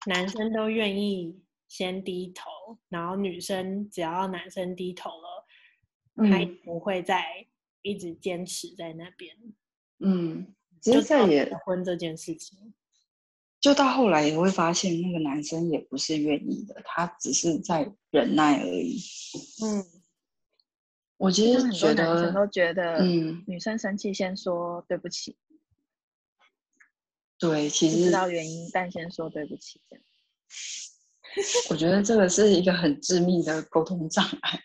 [0.08, 2.50] 男生都愿意先低头，
[2.90, 5.46] 然后女生只要男生低头了，
[6.16, 7.24] 嗯、他也不会再
[7.82, 9.36] 一直坚持在那边。
[10.00, 12.74] 嗯，其实这也结婚这件事情，
[13.60, 19.00] 就到后来也会发现，那个男生也不是愿意的，他只是在忍耐而已。
[19.64, 19.86] 嗯。
[21.18, 25.38] 我其实觉得，男生都觉得，嗯，女生生气先说对不起。
[27.38, 29.82] 对，其实不知道原因，但先说对不起。
[31.70, 34.60] 我觉得这个是一个很致命的沟通障碍，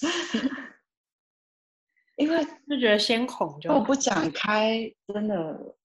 [2.16, 5.76] 因为就觉得先恐就，我不讲开，真的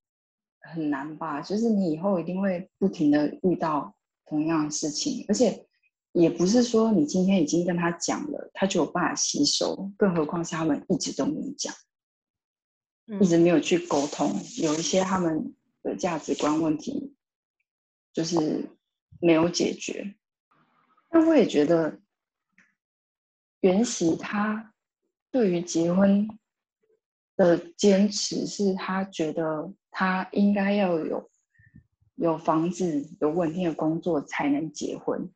[0.62, 1.41] 很难吧？
[1.41, 5.67] 就是你以后一定会不停的遇到同样的事情，而且。
[6.15, 11.73] 也不是说你今天已经跟他讲了，他就有办法吸收，更何况是他们一直都没讲，
[13.08, 17.15] 嗯、一直没有去沟通，有一些他们的价值观问题
[18.12, 18.69] 就是
[19.19, 20.15] 没有解决。
[21.12, 22.00] 那我也觉得，
[23.60, 24.74] 袁喜他
[25.30, 26.28] 对于结婚
[27.36, 31.30] 的坚持是他觉得他应该要有
[32.15, 35.32] 有房子、有稳定的工作才能结婚。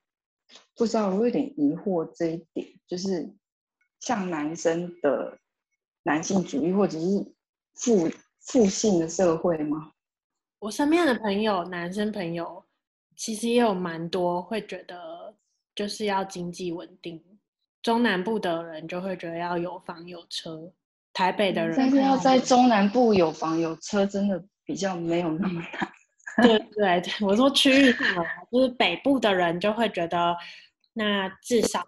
[0.75, 3.35] 不知道，我有点疑惑这一点，就是
[3.99, 5.39] 像男生的
[6.03, 7.33] 男性主义，或者是
[7.73, 9.91] 父父性的社会吗？
[10.59, 12.63] 我身边的朋友，男生朋友，
[13.15, 15.33] 其实也有蛮多会觉得，
[15.75, 17.23] 就是要经济稳定。
[17.83, 20.71] 中南部的人就会觉得要有房有车，
[21.13, 25.91] 台北的人，但是要在中南部有房有车，真的比较没有那么难。
[26.41, 30.35] 对对对，我说区域性的，就是北部的人就会觉得，
[30.93, 31.83] 那至少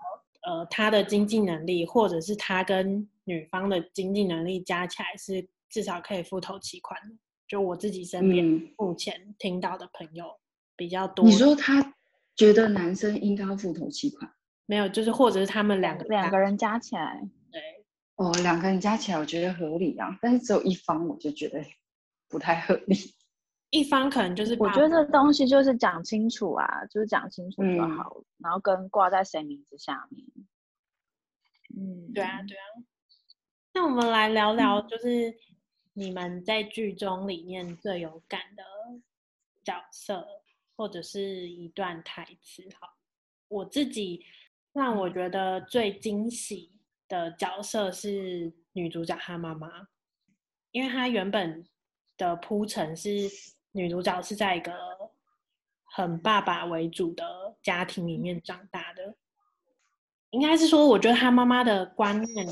[0.47, 7.15] 呃他的经济能力，或者是他跟女方的经济能力加起来是至少可以付头期款的。
[7.49, 8.45] 就我自己身边
[8.77, 10.39] 目前听到的朋友
[10.77, 11.25] 比较多。
[11.25, 11.95] 你说他
[12.37, 14.31] 觉得男生应该要付头期款？
[14.67, 17.59] 没有，就是或者是他们两个两个人加起来，对，
[18.17, 21.59] 哦，两个人加起来我觉得合理啊，但是只有一方我就觉得
[22.29, 22.95] 不太合理。
[23.71, 30.25] 一方可能就是，我觉得这东西就是讲清楚啊，就是讲清楚就好，嗯、然后跟挂在谁名字下面。
[31.75, 32.65] 嗯，对啊，对啊。
[33.73, 35.33] 那我们来聊聊，就是
[35.99, 38.63] 你们在剧中里面最有感的
[39.63, 40.25] 角色，
[40.77, 42.65] 或者是一段台词。
[42.79, 42.95] 好，
[43.49, 44.25] 我自己
[44.71, 46.71] 让我觉得最惊喜
[47.09, 49.89] 的角色是女主角她妈妈，
[50.71, 51.67] 因为她原本
[52.17, 53.29] 的铺陈是。
[53.71, 54.73] 女主角是在一个
[55.83, 59.15] 很爸爸为主的家庭里面长大的，
[60.31, 62.47] 应该是说，我觉得她妈妈的观念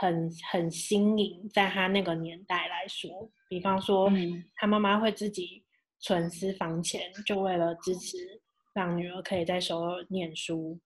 [0.00, 4.10] 很很新颖，在他那个年代来说，比方说，
[4.54, 5.64] 他妈妈会自己
[6.00, 8.42] 存私房钱，就为了支持
[8.74, 10.78] 让女儿可以在首尔念书，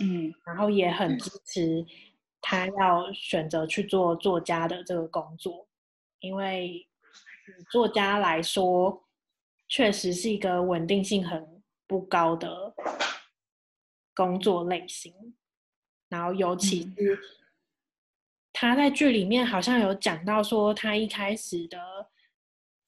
[0.00, 1.86] 嗯，然后也很支持
[2.40, 5.68] 他要选择去做作家的这个工作，
[6.20, 6.84] 因为。
[7.70, 9.08] 作家来说，
[9.68, 12.74] 确实是一个稳定性很不高的
[14.14, 15.34] 工作类型。
[16.10, 17.18] 然后，尤其是
[18.60, 21.78] 他在剧里面好像有讲到说，他一开始的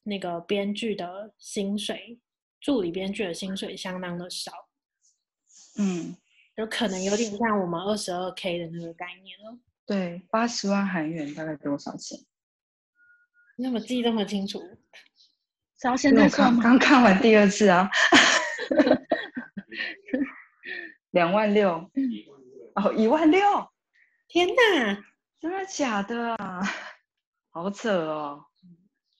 [0.02, 2.18] 那个编剧的薪水，
[2.61, 4.50] 助理编剧的薪水相当的少。
[5.78, 6.16] 嗯，
[6.56, 9.56] 有可能有点像我们二十二 K 的那个概念了。
[9.87, 12.18] 对，八十万韩元大概多少钱？
[13.56, 14.59] 你怎么记这么清楚？
[15.78, 17.88] 只要现在看刚看完第二次啊，
[21.12, 21.88] 两万六，
[22.74, 23.40] 哦，一万六，
[24.26, 25.04] 天哪，
[25.40, 26.61] 真的假的啊？
[27.50, 28.44] 好扯哦，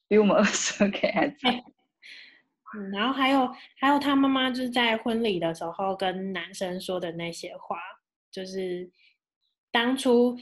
[0.07, 1.55] 比我们二十 K 还惨。
[2.77, 7.79] 嗯，然后还有还有他妈妈就是在婚礼的时候跟男生说的那些话，
[8.31, 8.91] 就是
[9.73, 10.39] 当初。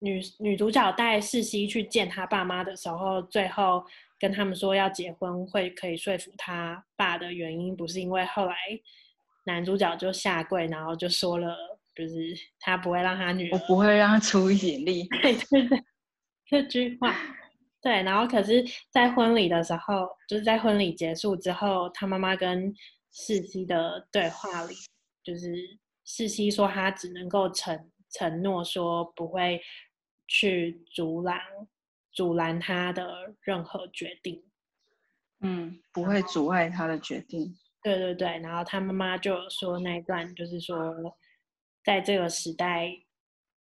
[0.00, 3.82] 女女主角带世熙去见他爸妈的时候，最后
[4.20, 8.54] 跟他们说要结婚会可以说服他爸的原因，不是因为后来
[9.46, 15.08] 男主角就下跪，然后就说了，就是他不会让他女儿，我不会让他出一点力。
[15.22, 15.84] 对对对，
[16.46, 17.16] 这句话，
[17.80, 18.02] 对。
[18.02, 22.72] 然后可是，在婚礼的时候，就是在婚礼结束之后，他妈妈跟
[23.12, 24.74] 世熙的对话里，
[25.24, 25.56] 就是
[26.04, 29.60] 世熙说他只能够承承诺说不会
[30.28, 31.40] 去阻拦
[32.12, 34.42] 阻拦他的任何决定，
[35.40, 37.56] 嗯，不会阻碍他的决定。
[37.82, 40.94] 对对对，然后他妈妈就有说那一段，就是说，
[41.86, 42.90] 在这个时代，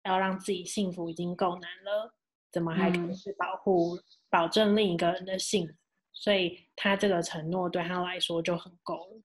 [0.03, 2.15] 要让自己幸福已经够难了，
[2.51, 5.73] 怎么还可以去保护、嗯、保证另一个人的幸福？
[6.11, 9.21] 所以他这个承诺对他来说就很够了。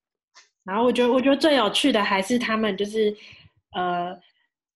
[0.65, 3.17] 然后我觉得，我觉得最有趣的还是他们就是，
[3.75, 4.15] 呃，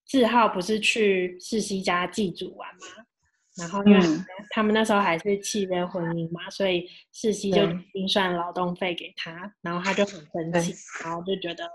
[0.06, 3.04] 志浩不是去世熙家祭祖玩吗？
[3.58, 4.00] 然后因为
[4.50, 11.70] 他们那时候还是契约婚姻嘛，嗯、所以世熙就精算劳动费给他，然后他就很生气，然后就觉得，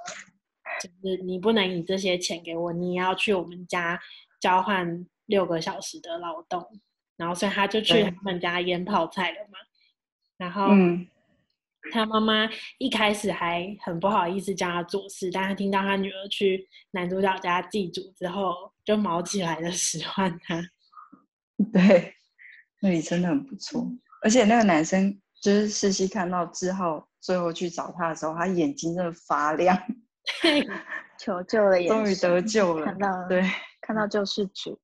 [0.80, 4.00] 就是你不能以这些钱给我，你也要去我们家
[4.40, 6.66] 交换六个小时的劳动，
[7.18, 9.58] 然后所以他就去他们家腌泡菜了嘛。
[10.38, 10.70] 然后
[11.92, 20.62] 他妈妈一开始还很不好意思叫他做事，但他听到他女儿去男主角家祭祖之后，就毛起来的使唤他。
[21.74, 22.14] 对，
[22.82, 23.86] 那里真的很不错，
[24.22, 29.78] 而且那个男生就是世熙看到志浩最后去找他的时候，他眼睛真的发亮，
[31.18, 33.44] 求救了，终于得救了，看到对，
[33.82, 34.80] 看到救世主，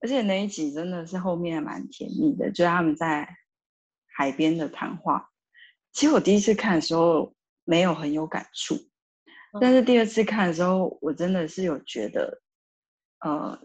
[0.00, 3.28] 而且那一集真的是后面还蛮甜蜜的，就是他们在
[4.16, 5.30] 海边的谈话。
[5.92, 7.34] 其实我第一次看的时候
[7.64, 12.42] 没有很有感触，嗯、但是第二次看的时候，我真的是有觉得，
[13.20, 13.58] 呃。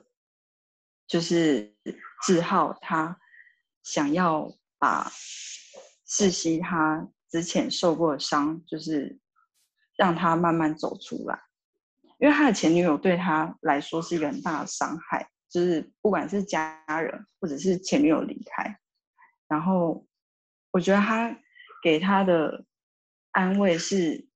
[1.07, 1.71] 就是
[2.23, 3.15] 志浩，他
[3.83, 5.07] 想要把
[6.07, 9.15] 世熙他之前受过的伤，就是
[9.95, 11.39] 让他慢慢走出来，
[12.19, 18.79] 因为他的前女友对他来说是一个很大的伤害，就是不管是家人或者是前女友离开，
[19.47, 20.05] 然后
[20.71, 21.37] 我觉得他
[21.83, 22.65] 给他的
[23.31, 24.27] 安慰是，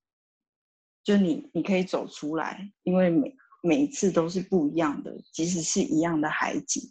[1.03, 3.36] 就你你可以走出来，因为每。
[3.62, 6.82] 每一次都是不一样的，即使是一样的海景，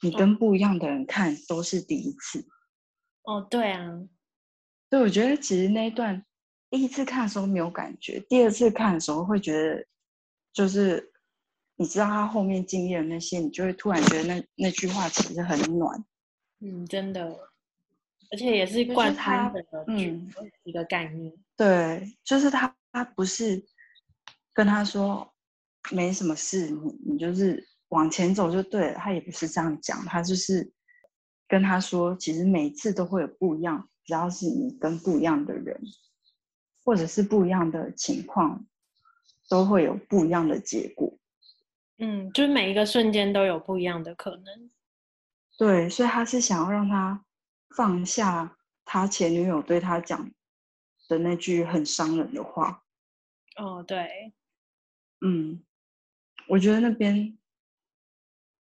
[0.00, 2.44] 你跟不一样的人看都是第一次。
[3.22, 3.86] 哦，对啊，
[4.90, 6.26] 所以我觉得其实那一段
[6.72, 9.86] 第一次看的时候没有感觉，第二次看的时候会觉得，
[10.54, 11.12] 就是
[11.76, 16.02] 你知道他后面经历的那些，你就会突然觉得那那句话其实很暖。
[16.60, 17.38] 嗯，真的，
[18.30, 20.32] 而且也是贯穿的嗯
[20.64, 21.30] 一个概念。
[21.58, 23.62] 对，就是他他不是
[24.54, 25.28] 跟他说。
[25.90, 28.94] 没什么事，你你就是往前走就对了。
[28.94, 30.72] 他也不是这样讲，他就是
[31.48, 35.76] 跟他说，其实每次都会有不一样，只要是你跟不一样的人，
[36.84, 38.66] 或者是不一样的情况，
[39.48, 41.16] 都会有不一样的结果。
[41.98, 44.70] 嗯，就是每一个瞬间都有不一样的可能。
[45.58, 47.24] 对，所以他是想要让他
[47.76, 50.30] 放下他前女友对他讲
[51.08, 52.84] 的那句很伤人的话。
[53.56, 54.32] 哦，对，
[55.20, 55.62] 嗯。
[56.48, 57.38] 我觉得那边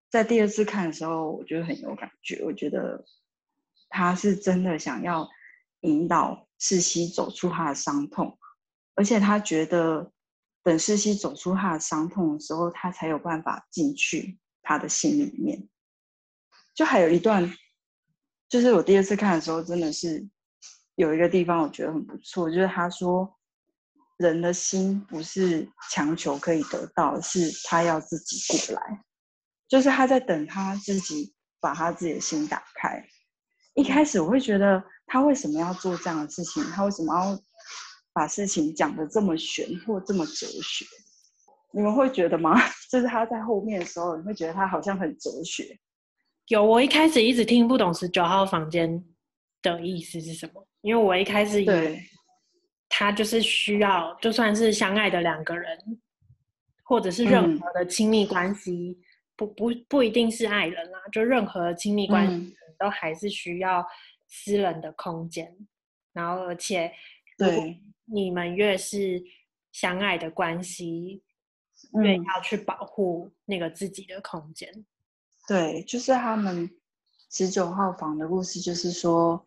[0.08, 2.40] 在第二次看的时候，我觉得很有感觉。
[2.46, 3.04] 我觉得
[3.90, 5.28] 他是真的想要
[5.82, 8.40] 引导世熙走出他的伤痛，
[8.96, 10.14] 而且他觉得
[10.64, 15.68] 等世熙走出他的伤痛的时候，他才有办法进去他的心里面。
[16.74, 17.54] 就还有一段，
[18.48, 20.26] 就是我第二次看的时候，真的是
[20.96, 23.38] 有一个地方我觉得很不错，就是他说。
[24.18, 29.04] 人的心不是强求可以得到，是他要自己过来，
[29.68, 33.04] 就是他在等他自己把他自己的心打开。
[33.74, 36.64] 一开始我会觉得他为什么要做这样的事情？
[36.64, 37.38] 他为什么要
[38.14, 40.86] 把事情讲得这么玄或这么哲学？
[41.74, 42.58] 你们会觉得吗？
[42.90, 45.78] 就是他在后面的时候，你会觉得他好像很哲学。
[46.48, 49.04] 有，我一开始一直听不懂十九号房间
[49.62, 52.02] 的意思是什么，因为我一开始以为。
[52.94, 55.78] 他就是需要，就算是相爱的两个人，
[56.84, 59.04] 或者是任何的亲密关系，嗯、
[59.38, 63.82] 不不不一定是爱人啦，就任何亲密关系、嗯、都还是需要
[64.32, 65.56] 私人的空间。
[66.14, 66.92] 然后，而且，
[67.38, 69.22] 对，你们越是
[69.72, 71.22] 相爱的关系，
[72.02, 74.86] 越要去保护那个自己的空间。
[75.48, 76.70] 对，就是他们
[77.30, 79.46] 十九号房的故事，就是说，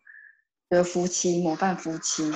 [0.69, 2.31] 的夫妻模范夫妻。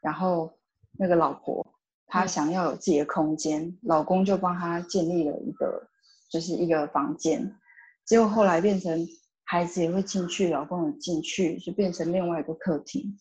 [0.00, 0.58] 然后
[0.98, 1.64] 那个老婆
[2.06, 5.88] 她想要有自己的空间，嗯、老公就帮她建立了一个，
[6.28, 7.58] 就是一个房间。
[8.04, 9.06] 结果后来变成
[9.52, 13.14] 孩子也会进去，老公也进去，就变成另外一个客厅。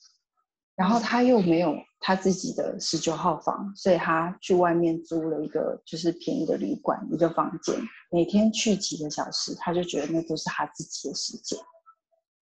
[0.77, 7.75] 然后他又没有他自己的十九号房，所以他去外面租了一个就是便宜的旅馆，一个房间，
[8.09, 11.59] 每天去几个小时，他就觉得那都是他自己的时间。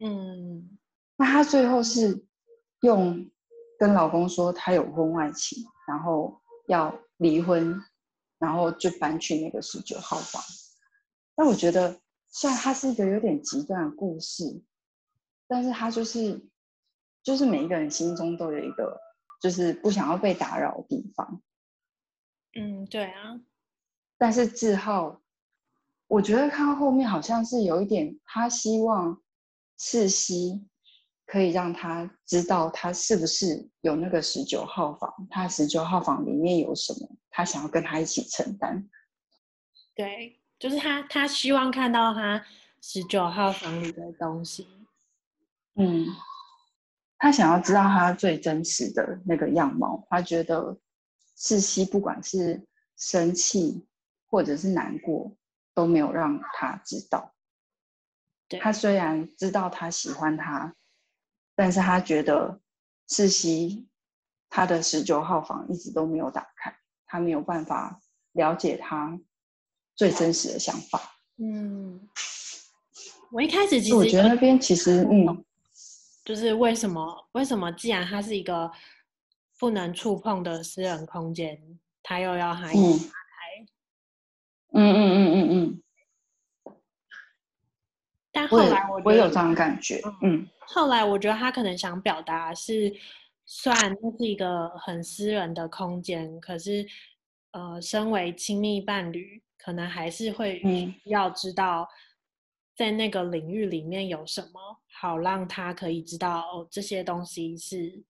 [0.05, 0.77] 嗯，
[1.17, 2.23] 那他最后是
[2.81, 3.27] 用。
[3.79, 6.37] 跟老公说他有婚外情，然后
[6.67, 7.81] 要离婚，
[8.37, 10.43] 然后就搬去那个十九号房。
[11.33, 11.97] 但我觉得，
[12.29, 14.61] 虽然它是一个有点极端的故事，
[15.47, 16.47] 但是它就是，
[17.23, 18.99] 就是每一个人心中都有一个，
[19.41, 21.41] 就是不想要被打扰的地方。
[22.55, 23.41] 嗯，对啊。
[24.17, 25.21] 但是志浩，
[26.07, 29.21] 我觉得看到后面好像是有一点，他希望
[29.77, 30.67] 世熙
[31.25, 38.89] 可以让他知道他是不是有那个十九号房，他十九号房里面有什么，他想要跟他一起承担。
[39.95, 42.43] 对，就是他，他希望看到他
[42.81, 44.67] 十九号房里的东西。
[45.75, 46.05] 嗯，
[47.17, 50.05] 他想要知道他最真实的那个样貌。
[50.09, 50.77] 他觉得
[51.37, 53.87] 世熙不管是生气
[54.27, 55.35] 或者是难过，
[55.73, 57.33] 都没有让他知道。
[58.49, 60.75] 对，他虽然知道他喜欢他。
[61.55, 62.61] 但是他觉得
[63.09, 63.85] 世熙
[64.49, 66.73] 他的十九号房一直都没有打开，
[67.05, 67.99] 他没有办法
[68.31, 69.19] 了解他
[69.99, 71.13] 最真实的想法。
[71.39, 71.99] 嗯，
[73.33, 75.43] 我一开始其实我觉得那边其实嗯，
[76.23, 78.71] 就是为什么为什么既然它是一个
[79.59, 81.59] 不能触碰的私人空间，
[82.01, 82.73] 他又要还？
[82.73, 82.97] 嗯
[84.71, 85.51] 嗯嗯嗯嗯。
[85.51, 85.81] 嗯
[88.31, 90.47] 但后来我我有这样的感觉，嗯。
[90.61, 92.95] 后来我觉得他可能想表达是，
[93.45, 96.87] 虽然这是一个很私人的空间，可是，
[97.51, 100.59] 呃，身为亲密伴侣，可能还是会
[101.03, 101.87] 要知道，
[102.75, 108.03] 在那个领域里面有什么，好让他可以知道哦，这些东西是，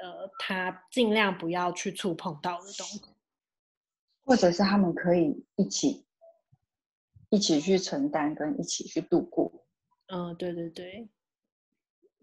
[0.00, 3.02] 呃，他尽量不要去触碰到的东西，
[4.24, 6.04] 或者是他们可以一起。
[7.32, 9.64] 一起去承担，跟一起去度过。
[10.08, 11.08] 嗯，对对对。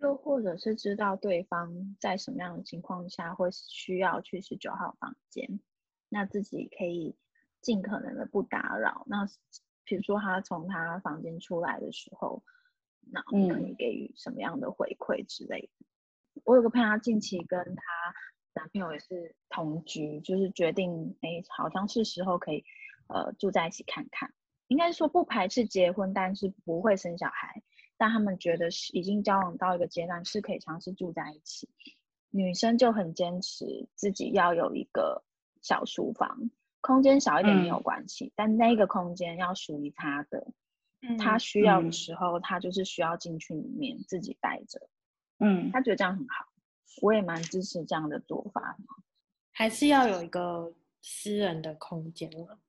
[0.02, 5.62] 又或者是知道对方在什么样的情况下会需要去十九号房间，
[6.10, 7.16] 那自己可以
[7.62, 9.04] 尽可能的不打扰。
[9.08, 9.26] 那
[9.84, 12.44] 比如说他从他房间出来的时候，
[13.12, 15.86] 那你可以给予什么样的回馈之类的。
[15.86, 16.42] 嗯。
[16.46, 17.84] 我有个朋友，他近期跟她
[18.54, 22.64] 男朋友也是同居，就是决定，哎，好像是时候可以
[23.08, 24.34] 呃住在一起看看。
[24.68, 27.64] 应该说不排斥结婚，但是不会生小孩。
[28.00, 31.68] 但他们觉得是已经交往到一个阶段，是可以尝试住在一起。
[32.30, 35.24] 女生就很坚持自己要有一个
[35.62, 36.52] 小书房，
[36.88, 40.48] 空间小一点没有关系，嗯、但那个空间要属于他的。
[41.20, 44.80] 她、嗯、需要的时候，她、嗯、就是需要进去里面自己待着。
[45.40, 46.46] 嗯，他觉得这样很好，
[47.02, 48.78] 我也蛮支持这样的做法。
[49.52, 52.60] 还是要有一个私人的空间了。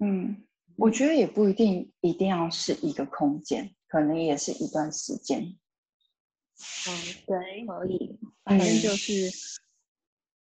[0.00, 0.44] 嗯。
[0.76, 5.40] 我觉得也不一定一定要是一个空间，可能也是一段时间。
[5.40, 6.90] 嗯，
[7.26, 9.32] 对，可以，反正就是、嗯、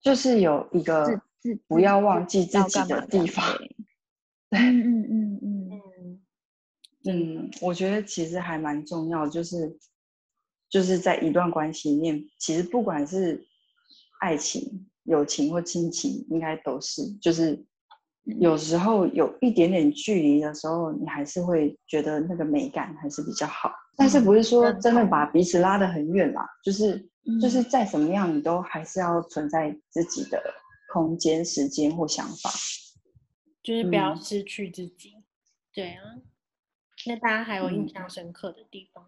[0.01, 1.19] 就是有一个
[1.67, 3.45] 不要忘记自己的地方。
[4.49, 6.21] 对，嗯嗯嗯嗯嗯
[7.05, 9.77] 嗯，我觉得其实还蛮重要，就是
[10.69, 13.45] 就是在一段关系里面，其实不管是
[14.19, 17.65] 爱情、友情或亲情，应该都是就是。
[18.39, 23.71] 有时候有一点点距离的时候，你还是会觉得那个美感还是比较好。
[23.97, 26.47] 但是不是说真的把彼此拉得很远啦？
[26.63, 27.09] 就是
[27.41, 30.39] 就是再怎么样，你都还是要存在自己的
[30.91, 32.49] 空间、时间或想法，
[33.61, 35.13] 就是不要失去自己。
[35.15, 35.23] 嗯、
[35.73, 36.03] 对啊，
[37.05, 39.05] 那大家还有印象深刻的地方？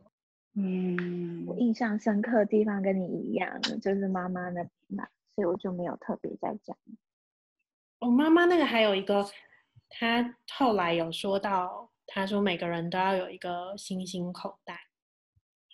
[0.53, 6.77] 嗯，我印象深刻的地方跟你一样，就是妈妈那边嘛，所以我就没有特别在讲。
[7.99, 9.25] 我妈妈那个还有一个，
[9.89, 14.79] 她后来有说到，她说每个人都要有一个星星口袋。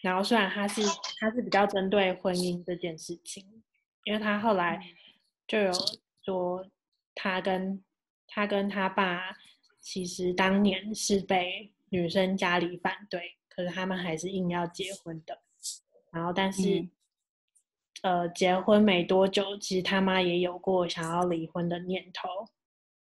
[0.01, 0.81] 然后虽然她是
[1.19, 3.63] 她是比较针对婚姻这件事情，
[4.03, 4.79] 因为她后来
[5.47, 5.71] 就有
[6.23, 6.69] 说，
[7.15, 7.83] 他跟
[8.27, 9.35] 他跟他爸
[9.79, 15.41] 其实当年是被女生家里反对，可是他们还是硬要结婚的。
[16.11, 16.81] 然后但是。
[16.81, 16.91] 嗯
[18.03, 22.29] 呃，结婚没多久，其实他妈也有过想要离婚的念头，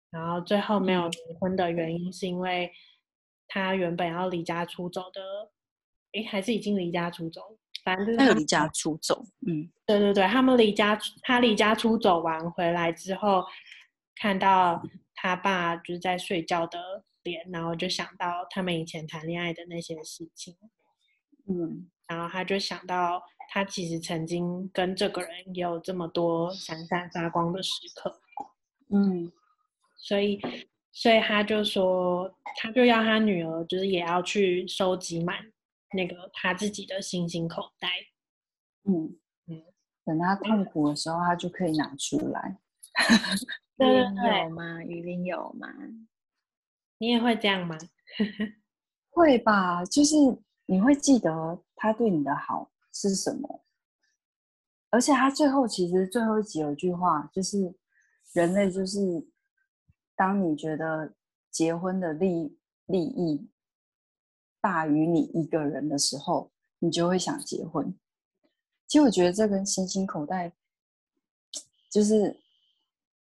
[0.09, 2.73] 然后最后没有离婚的原因是因为
[3.49, 5.51] 他原本要离家出走的，
[6.13, 13.45] 诶，还是已经离家出走，反正就是他有离家出走，嗯，对对对，他们离家，他离家出走完回来之后，
[14.17, 14.83] 看到
[15.15, 20.57] 他爸就是在睡觉的脸，然后就想到他们以前谈恋爱的那些事情，
[21.49, 23.23] 嗯，然后他就想到。
[23.51, 28.21] 他其实曾经跟这个人也有这么多闪闪发光的时刻，
[28.89, 29.31] 嗯，
[29.97, 30.41] 所以，
[30.91, 35.37] 所以他就说，他就要他女儿，就是也要去收集满
[35.95, 37.89] 那个他自己的星星口袋，
[38.85, 39.17] 嗯
[39.47, 39.63] 嗯，
[40.05, 42.59] 等他痛苦的时候，他就可以拿出来，
[43.77, 44.83] 对对对，有吗？
[44.83, 45.69] 鱼鳞有吗？
[46.99, 47.79] 你也会这样吗？
[49.11, 50.17] 会吧，就是
[50.67, 53.65] 你会记得他对你的好是什么，
[54.91, 57.75] 而且他最后其实最后一集有一句话，就是
[58.33, 59.29] 人类就是
[60.17, 61.15] 当你觉得
[61.51, 63.49] 结婚的利利益
[64.65, 67.95] 大于你一个人的时候，你就会想结婚。
[68.89, 70.51] 其实我觉得这跟星星口袋
[71.91, 72.35] 就是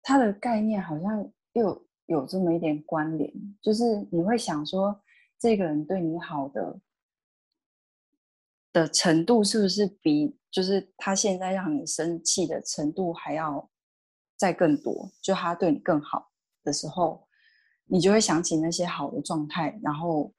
[0.01, 3.29] 它的概念好像又有这么一点关联，
[3.61, 4.97] 就是你会想说，
[5.37, 6.79] 这个人对你好的
[8.71, 13.69] 的程度是不是比就是他现在让你生气的程度还要
[14.37, 15.11] 再更多？
[15.21, 16.31] 就他对你更好
[16.63, 17.27] 的时候，
[17.87, 20.33] 你就会想起那些好的状态，然后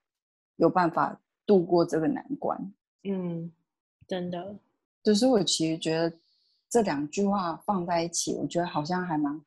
[0.57, 2.73] 有办法度过这个难关。
[3.05, 3.53] 嗯，
[4.07, 4.57] 真的。
[5.03, 6.17] 就是我其实觉得
[6.71, 9.41] 这两句话放在一起，我觉得好像还蛮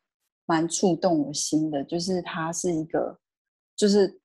[0.45, 1.83] 蛮触动我心的。
[1.83, 3.19] 就是它是一个，
[3.75, 4.19] 就是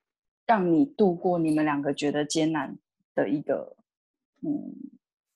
[0.46, 2.76] 让你度过你们两个觉得艰难
[3.14, 3.76] 的一个，
[4.42, 4.74] 嗯，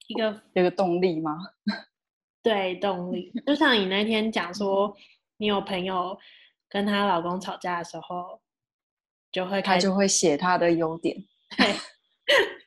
[0.08, 1.38] 一个一个动力吗？
[2.42, 3.32] 对，动力。
[3.46, 4.94] 就像你那天讲说，
[5.38, 6.18] 你有朋友
[6.68, 8.40] 跟她老公吵架的时候，
[9.32, 11.16] 就会他就会写他的优点。
[11.56, 11.76] 对。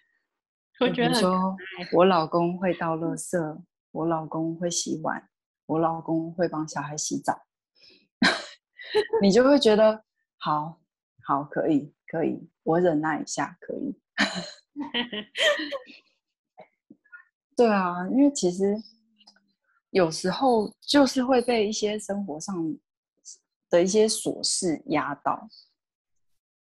[0.79, 1.57] 我觉得说，
[1.91, 3.61] 我老公会倒垃圾，
[3.91, 5.29] 我老公会洗碗，
[5.65, 7.45] 我老公会帮小孩洗澡，
[9.21, 10.05] 你就会觉得
[10.37, 10.79] 好，
[11.27, 13.99] 好，可以，可以，我忍耐一下，可以。
[17.57, 18.81] 对啊，因为其实
[19.89, 22.55] 有时候就是会被一些生活上
[23.69, 25.49] 的一些琐事压到，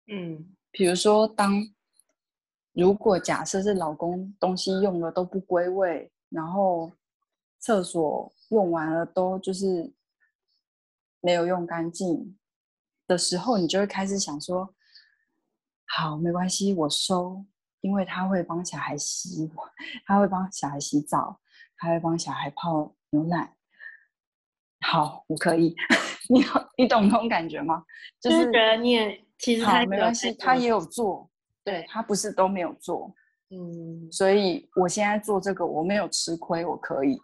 [0.06, 1.68] 嗯，比如说当。
[2.74, 6.92] 如果假设是老公东西用了都不归位，然后
[7.60, 9.92] 厕所用完了都就是
[11.20, 12.36] 没有用干净
[13.06, 14.74] 的时候，你就会开始想说：
[15.86, 17.44] 好，没关系，我收，
[17.80, 19.70] 因为他会帮小孩洗碗，
[20.04, 21.40] 他会帮小孩洗澡，
[21.76, 23.54] 他会帮小孩泡牛奶。
[24.80, 25.76] 好，我可以。
[26.28, 26.42] 你
[26.76, 27.84] 你懂那种感觉吗？
[28.20, 31.30] 就是觉得你也其实他没关系，他也有做。
[31.64, 33.10] 对，他不是都没有做，
[33.48, 37.18] 嗯，所以我现在做这个我没有吃亏，我可以，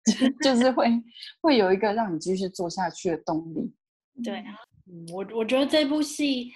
[0.42, 0.88] 就是会
[1.42, 3.70] 会有一个让你继续做下去的动力。
[4.24, 6.50] 对啊，嗯，我我觉得这部戏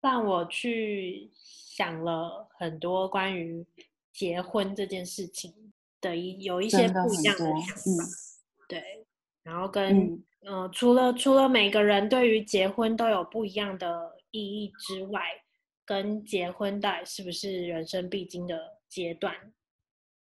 [0.00, 3.66] 让我去想了很多关于
[4.12, 5.52] 结婚这件事情
[6.00, 7.90] 的一有一些不一样的想法，嗯，
[8.68, 9.06] 对，
[9.42, 15.20] 然后跟嗯，呃，除了除了每个人对于结婚都有不一样的意义之外。
[15.86, 18.58] 跟结婚到底是不是人生必经的
[18.88, 19.32] 阶段，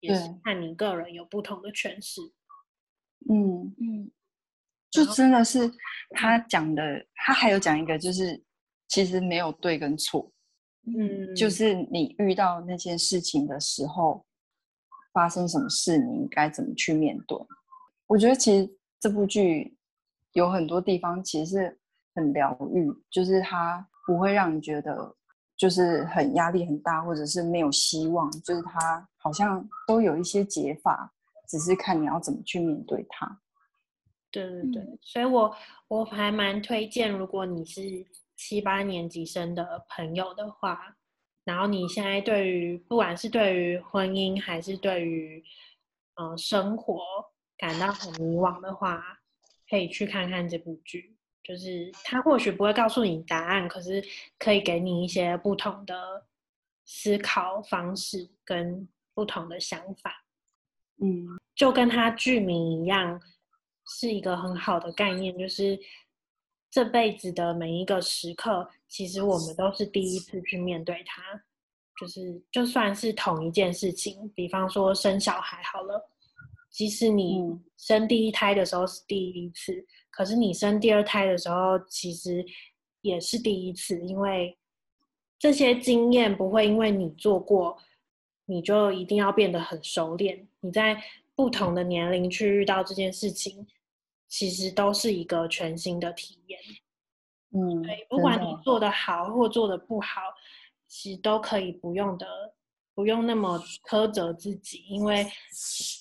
[0.01, 2.20] 也是看你个人有不同的诠释。
[3.30, 4.11] 嗯嗯，
[4.90, 5.70] 就真的是
[6.11, 8.42] 他讲的，他还有讲一个，就是
[8.88, 10.32] 其实没有对跟错。
[10.82, 14.26] 嗯，就是你遇到那件事情的时候，
[15.12, 17.38] 发生什么事，你应该怎么去面对？
[18.09, 18.68] 我觉得其实
[18.99, 19.76] 这部剧
[20.32, 21.80] 有很多地方其实是
[22.16, 25.14] 很疗愈，就是它不会让你觉得。
[25.57, 31.12] 就是很压力很大，或者是没有希望，就是他好像都有一些解法，
[31.48, 33.40] 只是看你要怎么去面对他。
[34.30, 35.57] 对对对，嗯、所以我
[35.88, 37.80] 我还蛮推荐，如果你是
[38.36, 40.94] 七八年级生的朋友的话，
[41.44, 45.42] 然后你现在对于不管是对于婚姻还是对于
[46.16, 47.00] 嗯、呃、生活
[47.57, 49.02] 感到很迷惘的话，
[49.70, 51.15] 可以去看看这部剧。
[51.47, 54.03] 就是他或许不会告诉你答案，可是
[54.36, 56.26] 可以给你一些不同的
[56.84, 60.24] 思考方式跟不同的想法。
[61.01, 61.24] 嗯，
[61.55, 63.20] 就跟他剧名一样，
[63.86, 65.38] 是一个很好的概念。
[65.38, 65.78] 就是
[66.68, 71.22] 这辈子的每一个时刻，其实我们都是第一次去面对它。
[72.01, 76.11] 就是就算是同一件事情，比方说生小孩好了，
[76.70, 77.40] 即使你
[77.76, 79.86] 生第一胎的时候是第一次。
[80.16, 82.42] 可是你生第二胎的时候，其实
[83.02, 84.56] 也是第一次，因为
[85.38, 87.76] 这些经验不会因为你做过，
[88.46, 90.48] 你就一定要变得很熟练。
[90.60, 90.98] 你在
[91.34, 93.66] 不同的年龄去遇到这件事情，
[94.26, 96.58] 其实都是一个全新的体验。
[97.50, 100.22] 嗯，对，不管你做得好或做得不好，
[100.88, 102.26] 其实都可以不用的，
[102.94, 105.26] 不用那么苛责自己，因为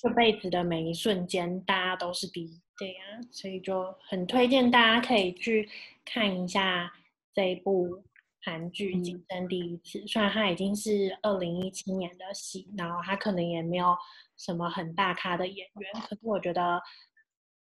[0.00, 2.62] 这辈子的每一瞬间，大家都是第一。
[2.78, 5.68] 对呀、啊，所以就很推荐大家可以去
[6.04, 6.92] 看一下
[7.32, 8.02] 这一部
[8.42, 9.98] 韩剧《今生第一次》。
[10.10, 13.96] 虽然它已经是二零一七年的戏，然后它可能也没有
[14.36, 16.80] 什么很大咖的演员，可是我觉得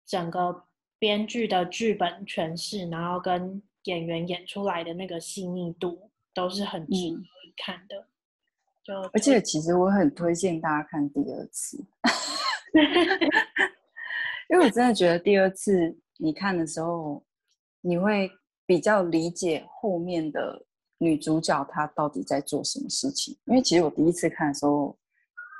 [0.05, 0.65] 整个
[0.99, 7.97] 编剧的剧本诠释，然后跟演员演出来的那个细腻度，都是很值得一看的。
[7.97, 8.09] 嗯、
[8.83, 11.83] 就而且其实我很推荐大家看第二次，
[14.49, 17.23] 因为我真的觉得第二次你看的时候，
[17.81, 18.29] 你会
[18.65, 20.65] 比较理解后面的
[20.97, 23.37] 女主角她到底在做什么事情。
[23.45, 24.97] 因为其实我第一次看的时候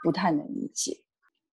[0.04, 0.98] 不太能理解。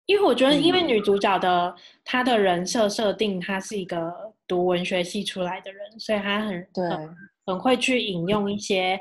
[0.06, 1.74] 因为我觉得，因为女主角的、嗯、
[2.04, 4.12] 她的人设设定，她是一个
[4.48, 7.16] 读文学系出来的人，所以她很对很，
[7.46, 8.98] 很会去引用一些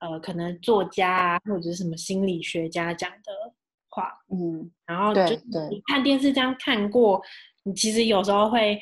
[0.00, 3.32] 呃，可能作家啊，或者是什么心理学家讲的
[3.88, 5.22] 话，嗯，然后就
[5.70, 7.22] 你看电视这样看过，
[7.64, 8.80] 你其实有时候会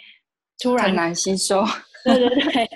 [0.59, 1.64] 突然很难吸收，
[2.05, 2.70] 对对对，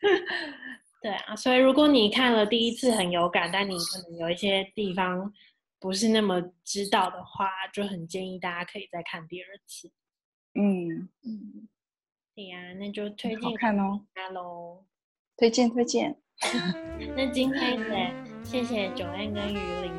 [1.02, 5.32] 对啊，所以如果你看了第一次很有感，但你可能有一些地方。
[5.78, 9.92] 不是那么知道的话，就很建议大家可以再看第二次。
[10.54, 11.68] 嗯嗯，
[12.34, 14.86] 对呀，那就推荐看哦，Hello，
[15.36, 16.16] 推荐推荐。
[17.14, 17.94] 那今天呢
[18.42, 19.92] 谢谢 Joanne 跟鱼林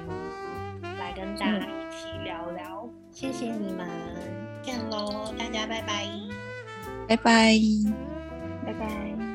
[0.97, 3.87] 来跟大家一起聊聊，嗯、谢谢你们，
[4.77, 6.07] 见喽，大家拜拜，
[7.07, 7.59] 拜拜，
[8.65, 9.26] 拜拜。